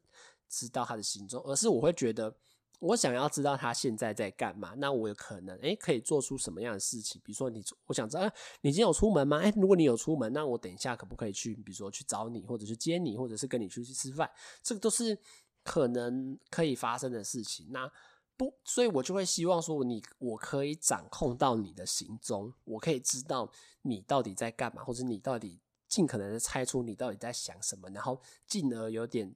[0.48, 2.34] 知道他的行踪，而是我会觉得。
[2.78, 7.20] 我想要知道他现在在干嘛，那我有可能诶、可以做出什么样的事情？
[7.24, 8.22] 比如说你，我想知道，
[8.60, 9.38] 你今天有出门吗？
[9.38, 11.54] 诶、如果你有出门，那我等一下可不可以去？
[11.54, 14.30] 比如说去找你，或者是接你，或者是跟你出去吃饭，
[14.62, 15.18] 这个都是
[15.64, 17.66] 可能可以发生的事情。
[17.70, 17.90] 那
[18.36, 23.50] 不，所以我就会希望说，你我可以掌控到你的行踪，我可以知道
[23.82, 29.34] 你到底在干嘛，或者你到底尽可能的猜出你到底在想什么，然后进而有点。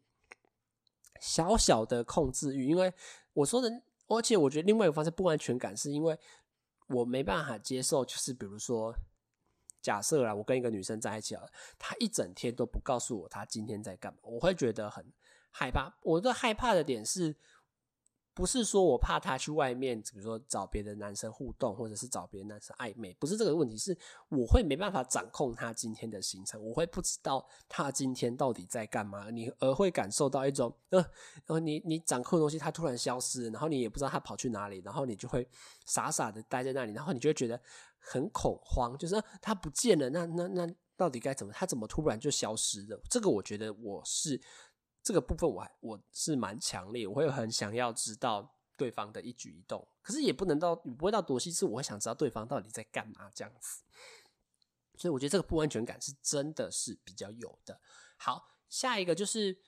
[1.23, 2.91] 小小的控制欲，因为
[3.33, 6.19] 我说的，而且我觉得另外一个方式不安全感，是因为
[6.89, 8.95] 我没办法接受，就是比如说，
[9.81, 15.05] 假设啦，我跟一个女生在一起了，她一整天都不告诉我她今天在干嘛，我会觉得很
[15.51, 15.95] 害怕。
[16.03, 17.37] 我的害怕的点是。
[18.41, 23.95] 不是说我怕他去外面，比如说找别的男生互动，或者是找别的男生暧昧，不是这个问题，是
[24.31, 35.47] 我会没办法掌控他今天的行程，我会不知道他今天到底在干嘛，你而会感受到一种，呃，然后你你掌控的东西他突然消失，然后你也不知道他跑去哪里，然后你就会
[35.85, 37.61] 傻傻的待在那里，然后你就会觉得
[37.99, 41.53] 很恐慌，就是他不见了，那那那到底该怎么？
[41.53, 42.99] 他怎么突然就消失了？
[43.11, 44.41] 这个我觉得我是。
[45.03, 53.83] 这个部分我还我是蛮强烈，我会很想要知道对方的一举一动，可是也不能到，不会到多细致，我会想知道对方到底在干嘛这样子。
[54.97, 57.81] 所以我觉得这个不安全感是真的是比较有的。
[58.19, 59.59] 好，下一个就是，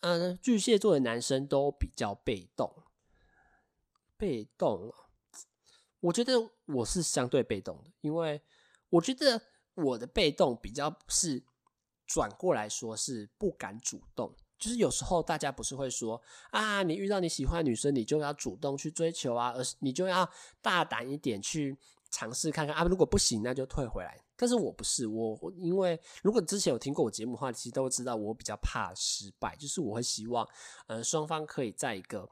[0.00, 2.84] 嗯、巨蟹座的男生都比较被动，
[4.16, 4.94] 被动。
[5.98, 6.34] 我觉得
[6.66, 8.40] 我是相对被动的，因为
[8.90, 9.42] 我觉得
[9.74, 11.44] 我的被动比较是
[12.06, 14.36] 转过来说是不敢主动。
[14.58, 20.28] 就是有时候大家不是会说啊，你遇到你喜欢的女生，你就要主动去追求啊，而是你就要
[20.62, 21.76] 大胆一点去
[22.10, 22.84] 尝试看看啊。
[22.84, 24.18] 如果不行，那就退回来。
[24.38, 29.56] 但是我不是我，因为如果之前有听过我节目的话，其实都知道我比较怕失败。
[29.56, 30.46] 就是我会希望，
[30.88, 32.28] 呃，双方可以在一个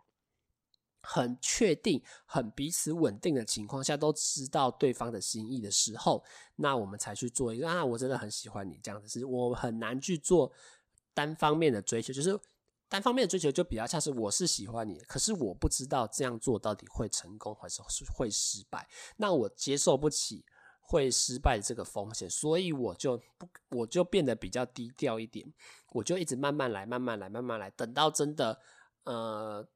[1.01, 6.23] 很确定、很彼此稳定的情况下，都知道对方的心意的时候，
[6.57, 10.53] 那我们才去做一个啊，我真的很喜欢你这样子，是我很难去做。
[11.15, 12.39] 单方面的追求，就是
[12.89, 17.81] 单方面的追求，就比较像是我是喜欢你，可是我不知道这样做到底会成功还是
[18.13, 18.87] 会失败，
[19.17, 20.45] 那我接受不起
[20.81, 23.49] 会失败的这个风险，所以我就不，
[23.79, 25.51] 我就变得比较低调一点，
[25.93, 28.61] 我就一直慢慢来，慢慢来，慢慢来，等到真的
[29.05, 29.67] 呃。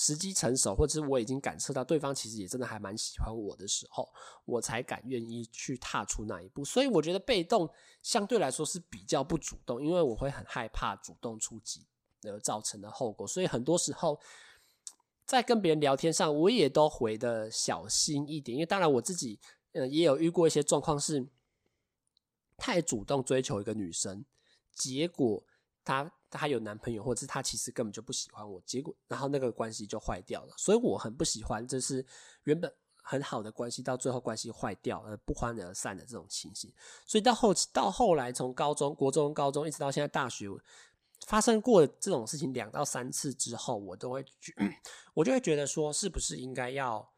[0.00, 4.08] 时机成熟，或者是我已经感受到对方其实也真的还蛮喜欢我的时候，
[4.44, 6.64] 我才敢愿意去踏出那一步。
[6.64, 7.68] 所以我觉得被动
[8.00, 11.84] 相对来说是比较不主动，因为我会很害怕主动出击
[12.22, 13.26] 而造成的后果。
[13.26, 14.20] 所以很多时候
[15.24, 18.54] 在跟别人聊天上，我也都回的小心一点。
[18.54, 19.40] 因为当然我自己
[19.72, 21.28] 呃也有遇过一些状况，是
[22.56, 24.24] 太主动追求一个女生，
[24.72, 25.44] 结果
[25.84, 26.12] 她。
[26.30, 32.04] 她有男朋友，或者是她其实根本就不喜欢我，结果然后那个关系就坏掉了，所以我很不喜欢，这是
[32.44, 32.72] 原本
[33.02, 36.72] 很好的关系，到最后关系坏掉而不欢而散的这种情形。
[37.06, 40.46] 所以到后到后来，从高中、国中、高中一直到现在大学，
[41.26, 44.52] 发生过这种事情两到三次之后，我都会觉，
[45.14, 47.10] 我就会觉得说，是不是应该要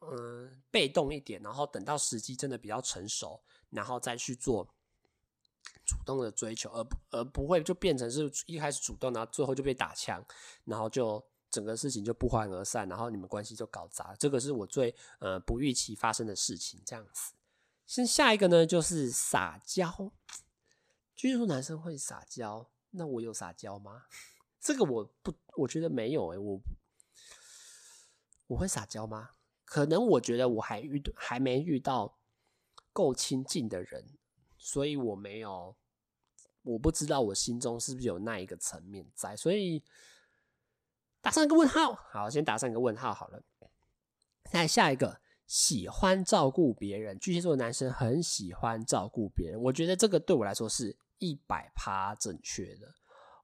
[0.00, 4.73] 嗯被动一点，然后等到时机真的比较成熟，然后再去做。
[5.84, 10.24] 主动的追求，而不而不会就变成是一开始主动，然后最后就被打枪，
[10.64, 14.14] 然后就整个事情就不欢而散，然后你们关系就搞砸。
[14.16, 16.80] 这个是我最呃不预期发生的事情。
[16.84, 17.32] 这样子，
[17.86, 20.12] 先下一个呢，就是撒娇。
[21.14, 24.06] 就是说男生会撒娇，那我有撒娇吗？
[24.60, 26.60] 这个我不，我觉得没有诶、我
[28.48, 29.30] 我会撒娇吗？
[29.64, 32.18] 可能我觉得我还遇还没遇到
[32.92, 34.18] 够亲近的人。
[34.64, 35.76] 所以我没有
[36.62, 39.82] 我不知道我心中是不是有那一个层面在，所以
[41.20, 41.92] 打上一个问号。
[41.92, 43.42] 好，先打上一个问号好了。
[44.50, 52.94] 再下一个，喜欢照顾别人，巨蟹座的男生很喜欢照顾别人，我觉得这个对我来说是一百趴正确的。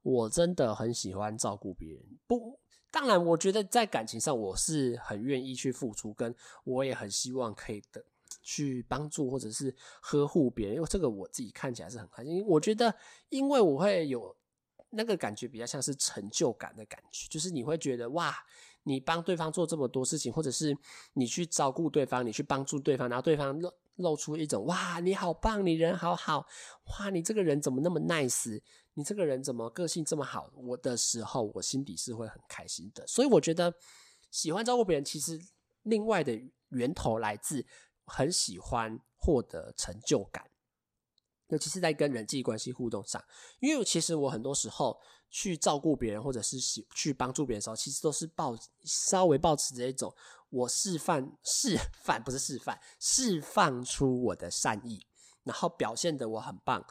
[0.02, 2.58] 我真的很喜欢照顾别人，不，
[2.90, 8.02] 当然，我觉得在感情上我是很愿意去付出，跟我也很希望可以的。
[8.42, 12.44] 去帮助或者是呵护别人，因为这个我自己看起来是很开心。
[12.46, 12.94] 我觉得，
[13.28, 14.34] 因为我会有
[14.90, 18.34] 那个感觉，比较像是成就感的感觉，就是你会觉得哇，
[18.84, 20.76] 你帮对方做这么多事情，或者是
[21.12, 26.46] 你去照顾对方，你去帮助对方，然后对方露露出一种哇，你好棒，你人好好，
[26.86, 28.60] 哇，你这个人怎么那么 nice，
[28.94, 33.06] 你这个人怎么个性这么好，我的时候，我心底是会很开心的。
[33.06, 33.72] 所以我觉得，
[34.30, 35.38] 喜欢照顾别人，其实
[35.82, 37.64] 另外的源头来自。
[38.10, 40.50] 很喜欢获得成就感，
[41.46, 43.22] 尤其是在跟人际关系互动上。
[43.60, 45.00] 因为其实我很多时候
[45.30, 50.12] 去照顾别人，或者是喜去帮助别人的时候，其实都是抱稍微抱持着一种
[50.48, 55.06] 我示范示范不是示范释放出我的善意，
[55.44, 56.84] 然后表现的我很棒。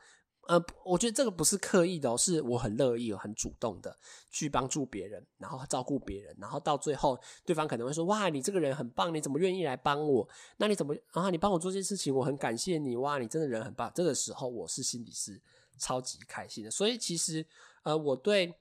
[0.50, 3.96] 呃，我觉得这个不是刻意的哦，是我很乐意、很主动的
[4.32, 10.28] 去帮助别人，然后照顾别人，然后到最后，对方可能会说：“哇，你这个人很棒，你怎么愿意来帮我？
[10.58, 11.30] 那你怎么啊？
[11.30, 12.98] 你帮我做这件事情，我很感谢你。
[12.98, 15.40] 哇，你真的人很棒。”这个时候，我是心里是
[15.78, 16.72] 超级开心的。
[16.72, 17.46] 所以，其实
[17.84, 18.52] 呃，我对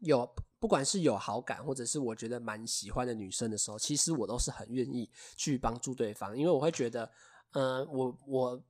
[0.00, 0.28] 有
[0.58, 7.10] 不管是有好感，或者是我觉得蛮喜欢的女生的时候，其实我都是很愿意去帮助对方，因为我会觉得，
[7.52, 8.62] 呃，我我。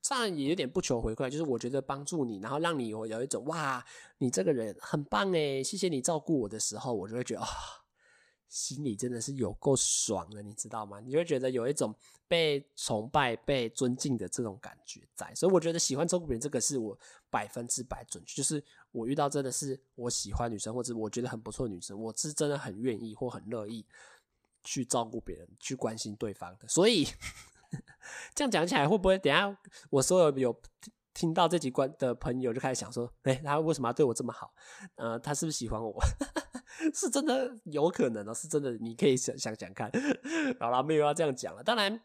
[0.00, 3.84] 这样也有点不求回馈，就是我觉得帮助你，然后让你有有一种哇，
[4.18, 7.48] 你这个人很棒诶，谢谢你照顾我的时候，我就会觉得啊、
[8.48, 11.00] 心里真的是有够爽的，你知道吗？
[11.00, 11.94] 你就会觉得有一种
[12.28, 16.98] 被崇拜、被尊敬的这种感觉在，所以我觉得喜欢照顾别人这个是我
[17.30, 18.62] 百分之百准确，就是
[18.92, 23.84] 我遇到真的是我喜欢女生或者我觉得很不错的女生，我是真的很愿意或很乐意
[24.62, 27.06] 去照顾别人、去关心对方的，所以。
[28.34, 29.56] 这样讲起来会不会等下
[29.90, 30.60] 我所有有
[31.12, 34.52] 听到这几关的朋友就开始想说，哎，他为什么要对我这么好？
[34.96, 35.96] 呃，他是不是喜欢我？
[36.92, 39.88] 是真的有可能哦，是真的，你可以想想想看。
[40.58, 41.62] 好了，没有要这样讲了。
[41.62, 42.00] 当然，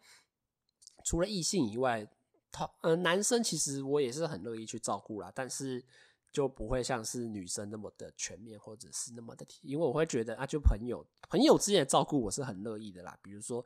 [1.04, 2.08] 除了异性以外，
[2.52, 5.84] 他呃男生其实我也是很乐意去照顾啦，但是
[6.32, 13.66] 就不会像是女生那么的全面或者是那么的，因为我会觉得啊，就朋友朋友之间的照顾我是很乐意的啦，比如说。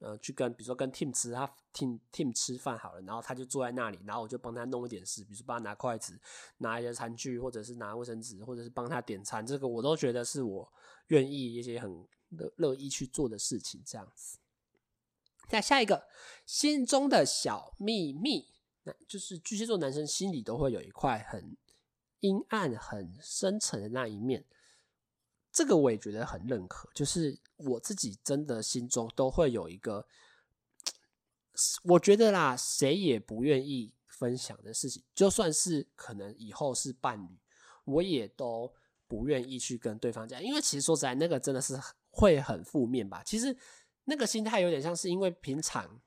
[0.00, 6.20] 呃，去跟比如说跟 Tim 吃，他 Tim Tim 吃饭好了，然后他就坐在那里，然后我就帮他弄一点事，比如说帮他拿筷子、
[6.58, 10.72] 拿一些餐具，或者是拿卫生纸，或者是帮他点餐，这个我都觉得是我
[11.06, 14.38] 愿意一些很乐乐意去做的事情，这样子。
[15.48, 16.08] 再下一个，
[16.44, 18.48] 心中的小秘密，
[18.82, 21.56] 那就是巨蟹座男生心里都会有一块很
[22.20, 24.44] 阴暗、很深沉的那一面。
[25.54, 30.06] 这个我也觉得很认可，就是我自己真的心中都会有一个，
[31.84, 37.38] 我觉得啦，谁也不愿意分享的事情，就算是可能以后是伴侣，
[37.84, 38.74] 我也都
[39.06, 41.80] 不愿意去跟对方讲，因为其实说实在，那个真的是
[42.10, 43.22] 会很负面吧。
[43.24, 43.56] 其实
[44.04, 46.00] 那个心态有点像是因为平常。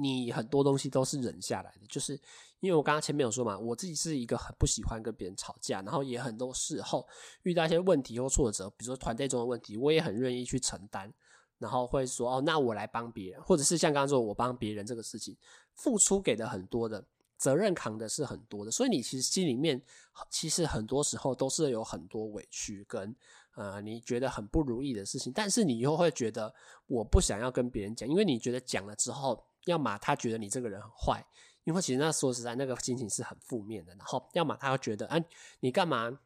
[0.00, 2.16] 你很多东西都是忍下来的，就是
[2.60, 7.06] 因为我刚刚前面有说嘛，我自己是一个很不喜欢跟别人吵架，然后也很多时候
[7.42, 11.12] 遇到一些问题或挫折，比如说团队中的问题，我也很愿意去承担，
[11.58, 15.36] 然后会说哦，那我来帮别人，或者是像刚刚说我帮别人这个事情，
[15.74, 17.04] 付出给的很多的
[17.36, 19.80] 责任扛的是很多的，所以你其实心里面
[20.28, 23.14] 其实很多时候都是有很多委屈跟
[23.54, 26.52] 呃你觉得很不如意的事情，但是你又会觉得
[26.86, 29.44] 我不想要跟别人讲，因为你觉得讲了之后。
[29.66, 31.22] 要么他觉得你这个人很坏，
[31.64, 33.94] 因为其实那说实在，那个心情是很负面的。
[33.96, 35.22] 然后，要么他会觉得，哎、
[35.60, 36.18] 你干嘛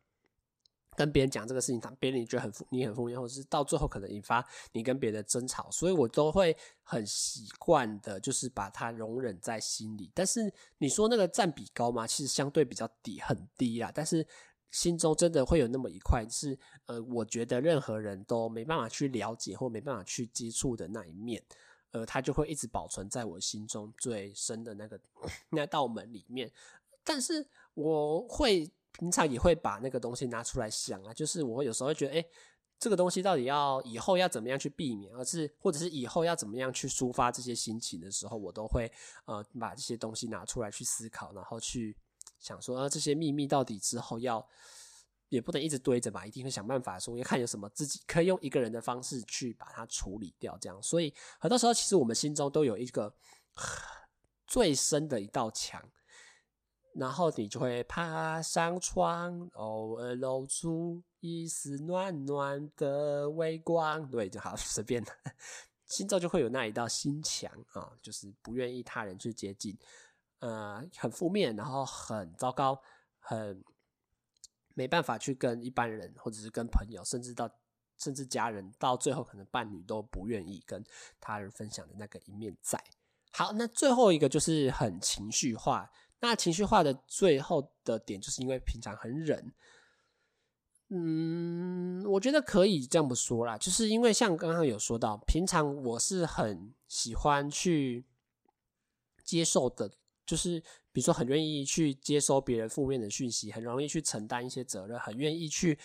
[0.95, 1.81] 跟别人讲这个事情？
[1.81, 5.71] 他别人你觉得很负，你很负面，或者是到最后可能引发你跟别人的争吵。
[5.71, 10.11] 所以我都会很习惯的，就是把它容忍在心里。
[10.15, 12.07] 但是你说那个占比高吗？
[12.07, 13.91] 其实相对比较低，很低啦。
[13.95, 14.27] 但是
[14.71, 21.43] 心中真的会有那么一块，是呃，我觉得任何人都没办法去了解或没办法去接触的那一面。
[21.93, 25.01] 呃，它就会一直保存在我心中最深的那个
[25.51, 26.51] 那道门里面。
[27.05, 32.27] 但是我会平常也会把那个东西拿出来想啊，就是我有时候会觉得，诶，
[32.79, 38.91] 这个东西到底要以后要怎么样去避免，而是或者是以后要怎么样去抒发这些心情的时候，我都会
[39.25, 41.97] 呃把这些东西拿出来去思考，然后去
[42.39, 44.47] 想说，呃，这些秘密到底之后要。
[45.33, 50.83] 也不能一直堆着吧，一定会想办法说，要看有什么自己可以用一个人的方式去把它处理掉，这样。
[50.83, 53.15] 所以很多时候，其实我们心中都有一个
[54.47, 55.83] 最深的一道墙，
[56.95, 64.07] 然后你就会爬上窗，偶尔露出一丝暖暖的微光。
[64.11, 65.03] 对，就好 随便，
[65.87, 69.79] 心中就会有那一道心墙啊，就是不愿意他人去接近，
[70.41, 72.79] 呃，很负面，然后很糟糕，
[73.19, 73.65] 很
[74.75, 77.51] 没办法去跟一般人，或者是跟朋友，甚至到
[77.99, 80.85] 甚至家人，到最后可能伴侣都不愿意跟
[81.21, 82.83] 他人分享的那个一面在。
[83.33, 85.91] 好，那最后一个就是很情绪化。
[86.21, 89.53] 那情绪化的最后的点，就是因为平常很忍。
[90.89, 98.05] 嗯，我觉得可以这么说啦，就是因为像刚刚有说到，平常我是很喜欢去
[99.25, 99.91] 接受的，
[100.27, 100.63] 就是
[100.93, 105.79] 比如说很愿意去接收别人负面的讯息，很容易去承担一些责任，很愿意去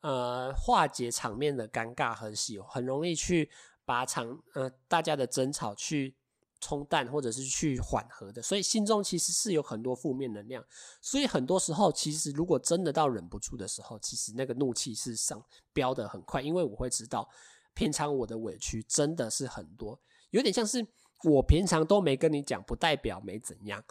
[0.00, 3.50] 呃化解场面的尴尬，和喜很容易去
[3.84, 6.14] 把场呃大家的争吵去。
[6.60, 10.64] 冲淡或者是去缓和的，所以心中其实是有很多负面能量，
[11.02, 15.44] 所以很多时候其实如果真的到忍不住的时候，其实那个怒气是上
[15.74, 17.28] 飙得很快，因为我会知道
[17.74, 20.00] 平常我的委屈真的是很多，
[20.30, 20.86] 有点像是
[21.24, 23.84] 我平常都没跟你讲，不代表没怎样，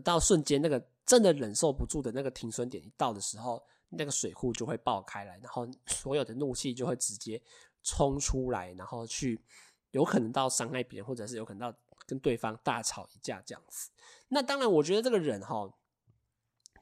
[0.00, 7.40] 到瞬间那个真的忍受不住的那个停损点一到的时候，那个水库就会爆开来，然后所有的怒气就会直接
[7.82, 9.40] 冲出来，然后去
[9.90, 11.76] 有可能到伤害别人，或者是有可能到。
[12.06, 13.88] 跟对方大吵一架这样子，
[14.28, 15.72] 那当然，我觉得这个忍哈，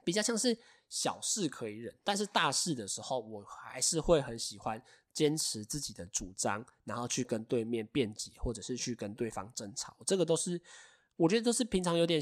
[0.03, 0.57] 比较像是
[0.89, 4.83] 小事可以忍，但是大事的时候，我还是会很喜欢
[5.13, 9.95] 坚持自己的主张，然后去跟对面辩解，或者是去跟对方争吵。
[10.05, 10.61] 这个都是
[11.15, 12.21] 我觉得都是平常有点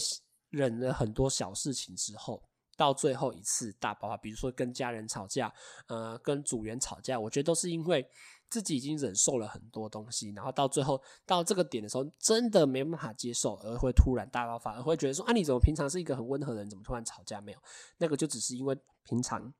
[0.52, 2.43] 忍了很多小事情之后，
[2.78, 5.52] 到最后一次大爆发，比如说跟家人吵架，
[5.88, 8.08] 呃，跟组员吵架，我觉得都是因为。
[8.52, 17.60] 自己已经忍受了很多东西，然后到最后到这个点的时候，真的没办法接受，而会突然大爆发，而会觉得说：“啊，你怎么平常是一个很温和的人，怎么突然吵架？”没有，
[17.99, 19.54] 那个就只是因为平常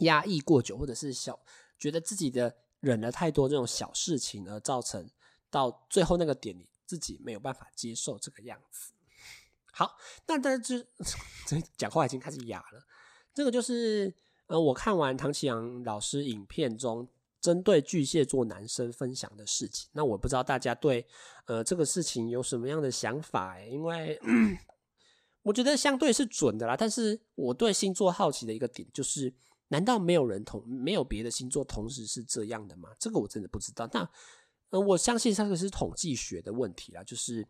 [0.00, 1.38] 压抑过久，或者是小
[1.78, 5.08] 觉得自己的忍了太多这种小事情，而造成
[5.48, 8.92] 到最后那个点，你自己没有办法接受这个样子。
[9.72, 9.96] 好，
[10.28, 10.86] 那但是
[11.48, 12.86] 这讲话已经开始哑了。
[13.34, 14.14] 这个就是
[14.46, 17.08] 呃，我看完唐綺阳老师影片中。
[17.40, 21.04] 针对巨蟹座男生分享的事情，那我不知道大家对
[21.46, 23.68] 呃这个事情有什么样的想法欸？
[23.68, 24.16] 因为
[25.42, 29.34] 我觉得相对是准的啦，但是我对星座好奇的一个点就是，
[29.66, 32.90] 难道没有人同没有别的星座同时是这样的吗？
[32.96, 33.90] 这个我真的不知道。
[33.92, 34.08] 那
[34.70, 37.44] 呃，我相信这个是统计学的问题啦，就是。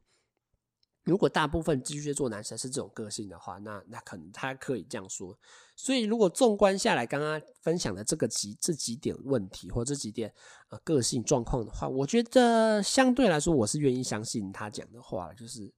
[1.04, 5.36] 如果大部分巨蟹座男生是这种个性的话，那那可能他可以这样说。
[5.74, 10.32] 所以，如果纵观下来，刚刚分享的这个几这几点问题或这几点
[10.68, 15.72] 呃个性状况的话，我觉得相对来说，我是愿意相信他讲的话，就是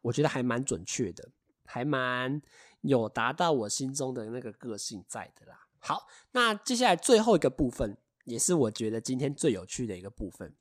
[0.00, 1.28] 我觉得还蛮准确的，
[1.66, 2.40] 还蛮
[2.80, 5.66] 有达到我心中的那个个性在的啦。
[5.78, 10.54] 好，那接下来最后一个部分，也是我觉得今天最有趣的一个部分。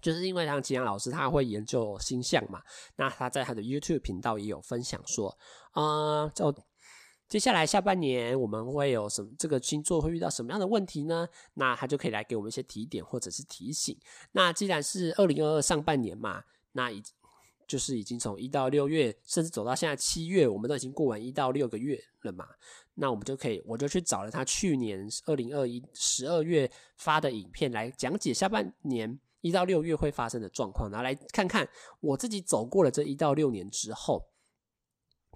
[0.00, 2.60] 就是因为像吉阳老师他会研究星象嘛，
[2.96, 5.36] 那他在他的 YouTube 频道也有分享说，
[5.74, 6.54] 呃，就
[7.28, 11.28] 接下来下半年我们会有什么这个星座会遇到什么样的问题呢？
[11.54, 13.96] 那他就可以来给我们一些提点或者是提醒。
[14.32, 16.42] 那既然是二零二二上半年嘛，
[16.72, 17.00] 那已
[17.68, 22.48] 就是已经从一到六月，甚至走到现在七月，我们都已经过完一到六个月了嘛，
[22.94, 29.20] 那我们就可以，我就去找了他去年二零二一十二月发的影片来讲解下半年。
[29.40, 31.68] 一到六月会发生的状况，然后来看看
[32.00, 34.30] 我自己走过了这一到六年之后，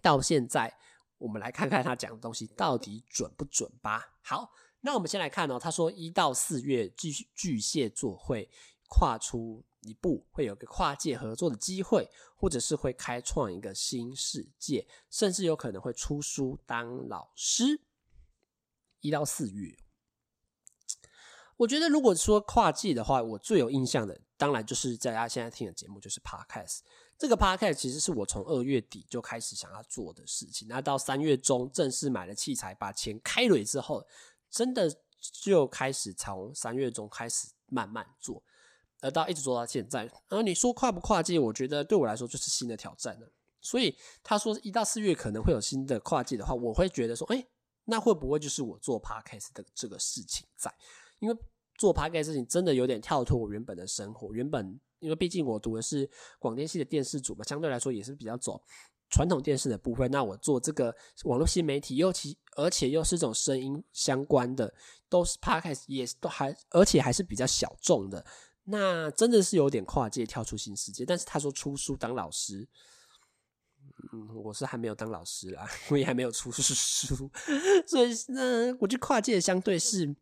[0.02, 0.76] 到现在，
[1.18, 4.16] 我们来看看他讲的东西到底准不准吧。
[4.22, 8.50] 好，那我们先来看哦，他说一到四月巨巨蟹座会
[8.88, 17.80] 跨出一步，会有个跨界合作的机会，或者是会开创一个新世界，甚至有可能会出书当老师。
[19.00, 19.83] 一到四月。
[21.56, 26.80] 我觉得，如果说跨界的话，我最有印象的，当然就是在家现在听的节目，就是 Podcast。
[27.16, 34.04] 这个 Podcast 其实是我从二月底就开始想要做的事情，那到三月中正式买了器材，把钱开了之后，
[34.50, 38.42] 真的就开始从三月中开始慢慢做，
[39.00, 40.10] 而到一直做到现在。
[40.28, 43.30] 而你说跨不跨界，我觉得对我来说就是新的挑战了。
[43.60, 47.46] 所以他说一到四月可能会有新的跨界的话，我会觉得说，诶，
[47.84, 50.74] 那会不会就是我做 Podcast 的这个事情在？
[51.24, 51.36] 因为
[51.76, 54.32] 做 p o d 事情真的有点跳脱我原本的生活。
[54.34, 56.08] 原本因为毕竟我读的是
[56.38, 58.62] 广电系的电视组嘛，相对来说也是比较走
[59.10, 60.10] 传统电视的部分。
[60.10, 60.94] 那我做这个
[61.24, 64.72] 网络新媒体，尤其而且又是这种声音相关的，
[65.08, 68.24] 都是 Podcast，也都还而且还是比较小众的。
[68.64, 71.04] 那真的是有点跨界跳出新世界。
[71.04, 72.66] 但是他说出书当老师，
[74.12, 77.30] 嗯，我是还没有当老师啦， 我也还没有出书，
[77.86, 80.16] 所以呢，我觉得跨界相对是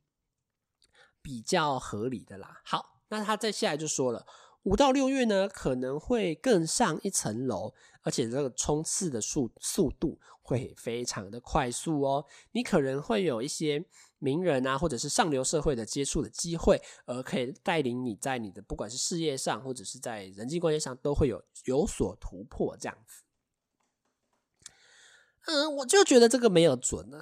[1.23, 2.61] 比较合理的啦。
[2.65, 4.27] 好，那他再下来就说了，
[4.65, 12.27] 五到六月呢可能会更上一层楼，而且这个冲刺的速速度会非常的快速哦。
[12.53, 13.85] 你可能会有一些
[14.19, 23.23] 名人啊，或者是上流社会的接触的机会，而可以带领你在你的不管是事业上，或者是在人际关系上，都会有有所突破这样子。
[25.47, 27.21] 嗯，我就觉得这个没有准啊，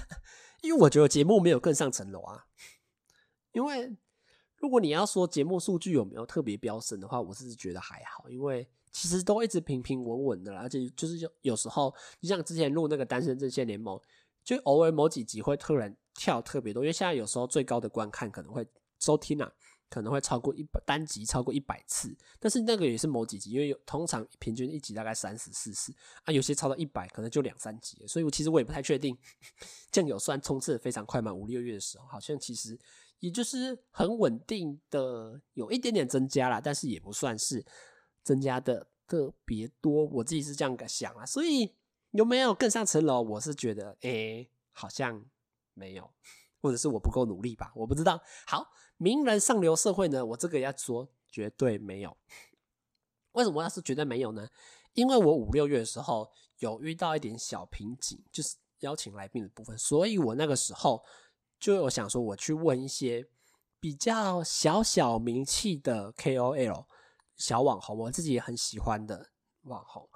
[0.62, 2.46] 因为我觉得节目没有更上层楼啊。
[3.52, 3.94] 因为
[4.56, 14.00] 如果你要说节目数据有没有特别飙升的话，我是觉得还好，因为其实都一直平平稳稳的啦，而且就是有有时候，就像之前录那个单身阵线联盟，
[14.44, 18.66] 就偶尔某几集会突然跳特别多，因为现在有时候最高的观看可能会
[18.98, 19.52] 收听啊。
[19.92, 25.92] 可能会超过一百单集超过一百次，但是那个也是某几集，因为有通常平均一集大概三十四次
[26.22, 29.18] 啊，有些超到一百，可能就两三集，所以我其实我也不太确定。
[29.90, 32.78] 酱油算冲刺的非常快嘛，五六月的时候，好像其实
[33.20, 37.64] 也就是很稳定的，有一点点增加啦，但是也不算是
[38.24, 41.24] 增加的特别多，我自己是这样想啊。
[41.24, 41.74] 所以
[42.10, 43.22] 有没有更上层楼？
[43.22, 45.24] 我是觉得，诶，好像
[45.74, 46.12] 没有。
[46.62, 48.20] 或者是我不够努力吧，我不知道。
[48.46, 52.14] 好，名人上流社会呢，我这个要说绝对没有。
[53.32, 54.46] 为什么要是绝对没有呢？
[54.92, 61.02] 因为我五六月的时候有遇到一点小瓶颈，就是邀请来宾的部分，所以我那个时候
[61.60, 63.26] 就有想说，我去问一些
[63.78, 66.86] 比较小小名气的 KOL
[67.36, 69.30] 小网红，我自己也很喜欢的
[69.62, 70.08] 网红。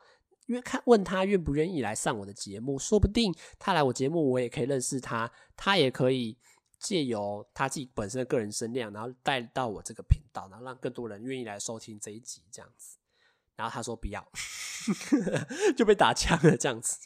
[0.46, 6.36] 因为看问他愿不愿意来上我的节目，说不定他来我节目，我也可以认识他，他也可以
[6.78, 12.98] 借由他自己本身的个人声量，然后带到我这个频道，然后让更多人愿意来收听这一集这样子。
[13.56, 14.26] 然后他说不要，
[15.76, 16.98] 就被打枪了这样子。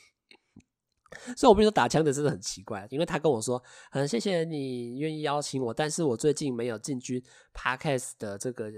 [1.37, 7.23] 所以我跟你说打枪的真的很奇怪，因为他跟我说，很谢谢你愿意邀请我，但是我最近没有进军
[7.55, 8.71] Podcast 的这个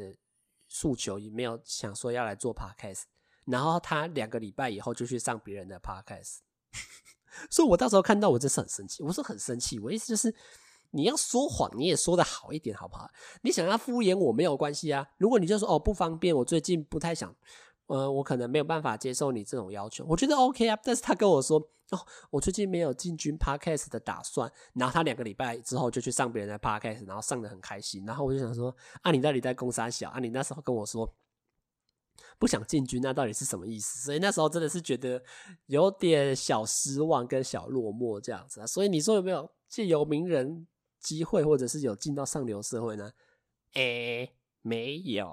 [0.69, 3.03] 诉求，也没有想说要来做 Podcast。
[3.47, 6.39] 然后他两个礼拜以后就去上别人的 podcast，
[7.51, 10.33] 所以我到时候看到我真是很生气，我说很生气，我意思就是
[10.91, 13.11] 你要说谎你也说得好一点好不好？
[13.43, 17.35] 你想要敷衍我没有关系啊，如果你就说哦不方便，我最近不太想，
[17.87, 20.79] 呃我可能没有办法接受你这种要求，我觉得 OK 啊。
[20.85, 21.61] 但是他跟我说
[21.91, 30.19] 哦我最近没有进军 podcast 的打算，然后他两个礼拜之后就去上别人的 podcast，然后上得很开心，然后我就想说啊你到底在攻三小啊？
[30.19, 31.13] 你那时候跟我说。
[32.39, 34.01] 不想进军，那到底是什么意思？
[34.05, 35.23] 所以那时候真的是觉得
[35.67, 38.67] 有点小失望跟小落寞这样子啊。
[38.67, 40.67] 所以你说有没有借由名人
[40.99, 43.13] 机会，或者是有进到上流社会呢？
[43.73, 45.27] 哎、欸，没有。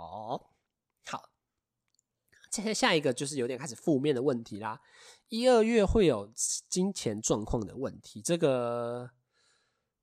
[1.06, 1.30] 好，
[2.50, 4.80] 接下下一个就是有点开始负面的问题啦。
[5.30, 6.32] 一二月会有
[6.70, 9.12] 金钱状况的问题，这个。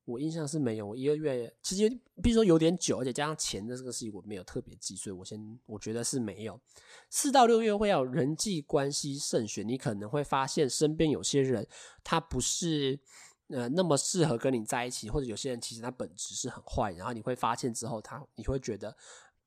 [0.06, 1.88] 我印象是没有，我一个月其实
[2.22, 6.60] 比如说有点久，而且加上钱的这个事情我没有特别记，所以我先我觉得是没有。
[7.08, 11.66] 四到六月会有人际关系慎选，你可能会发现身边有些人
[12.02, 13.00] 他不是
[13.48, 18.94] 呃那么适合跟你在一起，或者有些人其实他本质是很坏，然后你会发现之后他你会觉得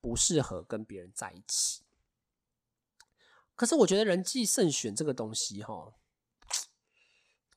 [0.01, 1.84] 不适合跟别人在一起。
[3.58, 5.91] 可是我觉得人际慎选这个东西齁。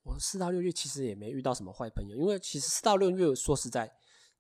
[0.03, 3.95] 我四到六月其实也没遇到什么坏朋友，因为其实四到六月说实在，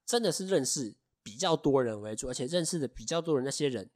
[0.06, 3.90] 真的是认识比较多人为主，而且认识的比较多人那些人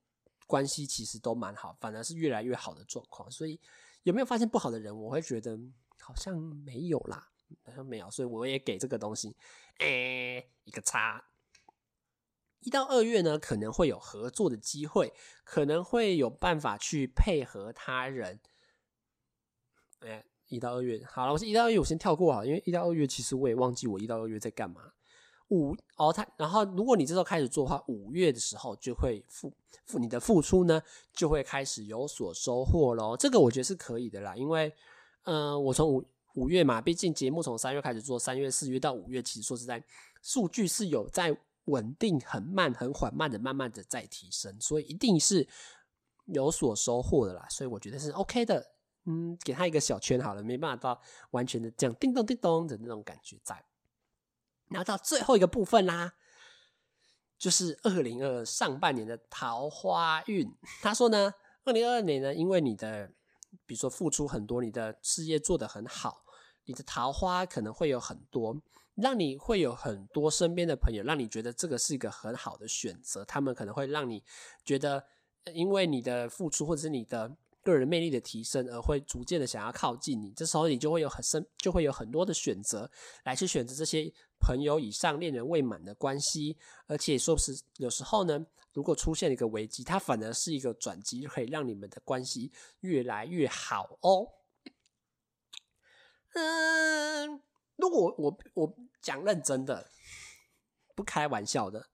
[0.47, 3.31] 关系其实都蛮好，反而是越来越好的状况。
[3.31, 3.59] 所以
[4.03, 4.95] 有没有发现不好的人？
[4.95, 5.59] 我会觉得
[5.99, 7.31] 好像没有啦，
[7.65, 9.35] 好像没有，所以我也给这个东西，
[9.79, 11.25] 哎、欸，一个叉。
[12.65, 15.13] 一到二月呢，可能会有合作的机会，
[15.45, 18.41] 可能会有办法去配合他人，
[20.01, 24.93] 哎、一到二月，好了，我是一到二月，我先跳过啊，因为一到二月其实我也忘记我一到二月在干嘛。
[25.51, 29.53] 五哦，他然后如果你这时候开始做的话，五月的时候就会付
[29.85, 33.15] 付你的付出呢，就会开始有所收获喽。
[33.15, 34.73] 这个我觉得是可以的啦，因为
[35.25, 36.05] 嗯、我从五
[36.35, 39.85] 五月嘛，毕竟节目从三月开始做，三月、四月到五月，其实说实在，
[40.23, 41.37] 数据是有在
[41.67, 45.49] 稳定、很慢、很缓慢的、慢慢的在提升，所以一定是
[46.27, 47.47] 有所收获的啦。
[47.49, 48.73] 所以我觉得是 OK 的。
[49.07, 51.03] 嗯，给他一个小圈好了，没办法到
[51.33, 53.63] 完全的这样叮咚叮咚的那种感觉在。
[54.71, 56.15] 然后到最后一个部分啦，
[57.37, 60.51] 就是二零二上半年的桃花运。
[60.81, 61.35] 他说呢，
[61.65, 63.13] 二零二二年呢，因为你的
[63.67, 66.25] 比如说付出很多，你的事业做得很好，
[66.65, 68.57] 你的桃花可能会有很多，
[68.95, 73.25] 让你会有很多身边的朋友，让你觉得这个是一个很好的选择。
[73.25, 74.23] 他们可能会让你
[74.65, 75.05] 觉得，
[75.53, 77.37] 因为你的付出或者是你的。
[77.65, 80.31] 个人魅力的提升，而会逐渐的想要靠近你。
[80.33, 82.91] 这时候你就会有很深，就会有很多的选择
[83.25, 86.59] 来去选择这些朋友以上、恋人未满的关系。
[86.87, 94.29] 而且说是有时候呢，如果出现一个危机，它反而是一个转机，可以让你们的关系越来越好哦。
[96.35, 97.41] 嗯，
[97.77, 99.91] 如果我我讲认真的，
[100.95, 101.89] 不开玩笑的，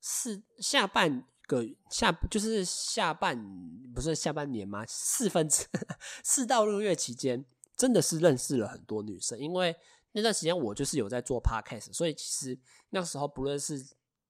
[0.00, 1.26] 是下半。
[1.48, 3.34] 个下就是下半
[3.94, 4.84] 不是下半年吗？
[4.86, 5.66] 四分之
[6.22, 7.42] 四到六月期间，
[7.74, 9.38] 真的是认识了很多女生。
[9.38, 9.74] 因为
[10.12, 13.82] 那段时间我就是有在做 podcast，所以其实那时候不论是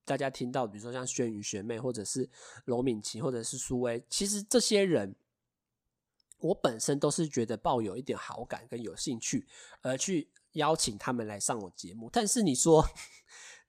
[0.04, 2.30] 大家听到，比如说像轩宇学妹，或者是
[2.66, 5.16] 罗敏琪，或者是苏薇，其实这些人
[6.38, 9.48] 我本身都是觉得抱有一点好感跟有兴趣，
[9.82, 12.08] 而去邀请他们来上我节目。
[12.12, 12.84] 但是你说。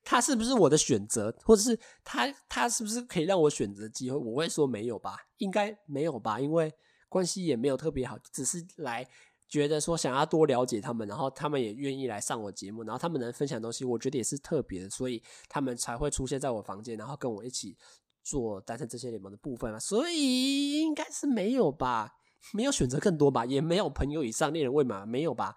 [0.01, 4.17] 他是不是我的选择，或者是他他是不是可以让我选择机会？
[4.17, 6.73] 我会说没有吧，应该没有吧，因为
[7.09, 9.05] 关系也没有特别好，只是来
[9.49, 17.77] 觉得说想要多了解他们，然后他们也愿意来上我节目，然后他们能分享东西，我觉得也是特别的，所以他们才会出现在我房间，然后跟我一起
[18.23, 22.15] 做单身这些联盟的部分啊，所以应该是没有吧，
[22.53, 25.55] 没有选择更多吧，也没有朋友以上恋人未满，没有吧，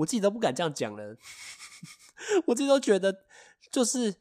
[0.00, 1.16] 我自己都不敢这样讲了，
[2.46, 3.24] 我自己都觉得。
[3.70, 4.16] 就是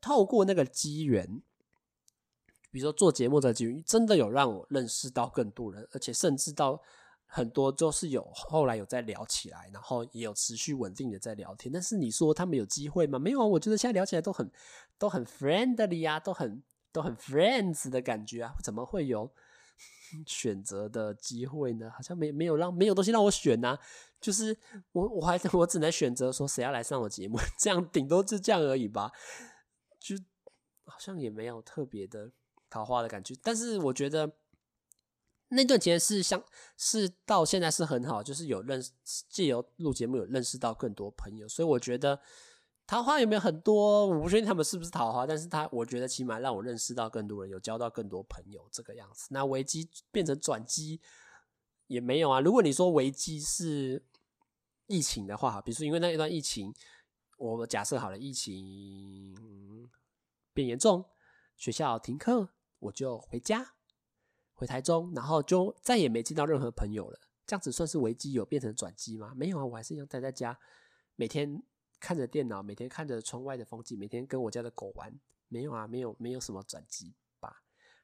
[0.00, 1.40] 透过那个机缘，
[2.72, 6.82] 比如说做节目的机缘，真的有让我认识到更多人，而且甚至到
[7.24, 11.70] 很多就是有后来有在聊起来，然后也有持续稳定的在聊天。
[11.70, 13.16] 但是你说他们有机会吗？
[13.16, 14.50] 没有啊，我觉得现在聊起来都很
[14.98, 16.60] 都很 friendly 啊，都很
[16.90, 19.30] 都很 friends 的感觉啊，怎么会有
[20.26, 21.92] 选择的机会呢？
[21.94, 23.78] 好像没没有让没有东西让我选啊。
[24.20, 24.56] 就是
[24.92, 29.12] 我，我还 我只能选择说谁要来上我节目， 这样顶多就这样而已吧，
[30.00, 30.16] 就
[30.84, 32.32] 好像也没有特别的
[32.68, 33.34] 桃花的感觉。
[33.42, 34.32] 但是我觉得
[35.50, 36.42] 那段时间是像
[36.76, 38.90] 是到现在是很好，就是有认识，
[39.28, 42.20] 借由录节目有认识到更多朋友，所以我觉得
[42.86, 49.28] 桃花有没有很多，我不确定他们是不是桃花，但是他我觉得起码让我认识到更多人，有交到更多朋友这个样子。
[49.30, 51.00] 那危机变成转机。
[51.88, 52.40] 也没有啊。
[52.40, 54.02] 如果你说危机是
[54.86, 56.72] 疫情的话，比如说因为那一段疫情，
[57.36, 59.90] 我假设好了，疫情
[60.54, 61.04] 变严重，
[61.56, 63.74] 学校停课，我就回家，
[64.54, 67.18] 回台中，然后就再也没见到任何朋友了。
[67.46, 69.32] 这样子算是危机有变成转机吗？
[69.34, 70.58] 没有啊，我还是一样待在家，
[71.16, 71.62] 每天
[71.98, 75.18] 看着电脑，每天看着窗外的风景，每天跟我家的狗玩。
[75.50, 77.14] 没有啊，没有，没有什么转机。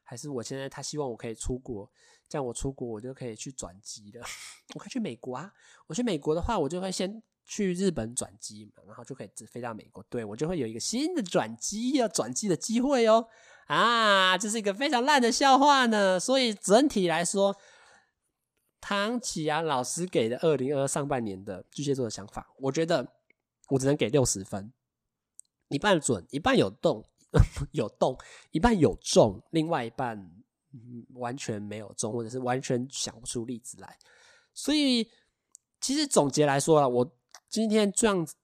[0.07, 1.91] 还是我现在他希望我可以出国，
[2.29, 4.23] 这样我出国我就可以去转机了。
[4.75, 5.51] 我可以去美国啊！
[5.87, 10.03] 我去美国的话，我就会先去日本转机嘛，然后就可以直飞到美国。
[10.07, 13.27] 对，我就会有一个新的转机要转机的机会哦。
[13.65, 16.19] 啊，这是一个非常烂的笑话呢。
[16.19, 17.57] 所以整体来说，
[18.79, 23.13] 唐启阳老师给的二零二二上半年的巨蟹座的想法，我觉得
[23.69, 24.71] 我只能给六十分，
[25.69, 27.03] 一半准，一半有洞。
[27.71, 28.17] 有动
[28.51, 30.29] 一半有中，另外一半、
[31.13, 33.97] 完全没有中，或者是完全想不出例子来。
[34.53, 35.09] 所以，
[35.79, 37.11] 其实总结来说啊，我
[37.49, 38.35] 今天这样子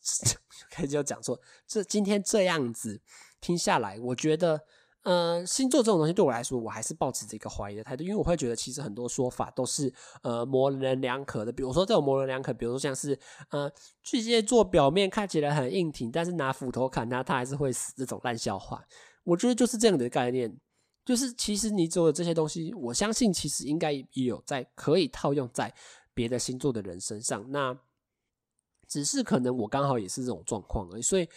[0.69, 3.01] 开始就讲说，这今天这样子
[3.39, 4.65] 听下来，我觉得。
[5.03, 9.91] 呃，星座这种东西对我来说，我还是抱持着一个怀疑的态度，因为我会觉得其实很多说法都是
[10.21, 11.51] 呃模棱两可的。
[11.51, 13.17] 比如说这种模棱两可，比如说像是
[13.49, 13.71] 呃
[14.03, 18.83] 巨蟹座表面看起来很硬挺，但是拿斧头砍他，他还是会死这种烂笑话。
[19.23, 20.55] 我觉得就是这样的概念，
[21.03, 25.73] 就是其实你做的这些东西，我相信其实应该也有在可以套用在
[26.13, 27.49] 别的星座的人身上。
[27.49, 27.75] 那
[28.87, 31.27] 只是可能我刚好也是这种状况而已，所以。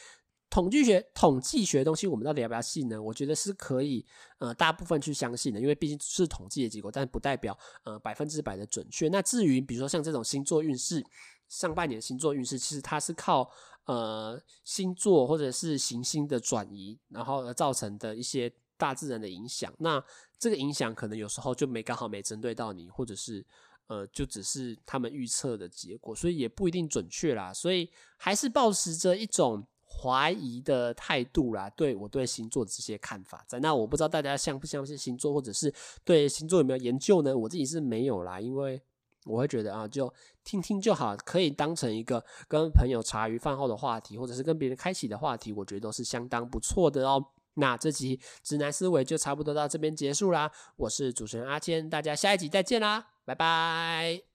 [0.55, 3.03] 统计学、统计学的东西，我们到底要不要信呢？
[3.03, 4.07] 我觉得是可以，
[4.39, 9.09] 呃，大部分去相信的，因为毕竟是统计的结果，但不代表呃百分之百的准确。
[9.09, 11.05] 那至于比如说像这种星座运势，
[11.49, 13.51] 上半年星座运势，其实它是靠
[13.87, 19.75] 呃星座或者是行星的转移，然后而造成的一些大自然的影响。
[19.79, 20.01] 那
[20.39, 23.45] 这个影响可能有时候就没刚好没针对到你，或者是
[23.89, 27.53] 呃就只是他们预测的结果，所以也不一定准确啦。
[27.53, 29.67] 所以还是抱持着一种。
[30.03, 33.59] 怀疑的态度啦，对我对星座的这些看法在。
[33.61, 35.73] 那我不知道大家相不相信星座，或者是
[36.05, 37.37] 对星座有没有研究呢？
[37.37, 38.81] 我自己是没有啦，因为
[39.25, 47.25] 我会觉得啊，就听听就好，可以当成一个跟朋友茶余饭后的话题，或者是跟别人开启的话题，我觉得都是相当不错的哦。
[47.55, 50.51] 那这集直男思维就差不多到这边结束啦。
[50.77, 54.34] 我是主持人阿谦，大家下一集再见啦，拜拜。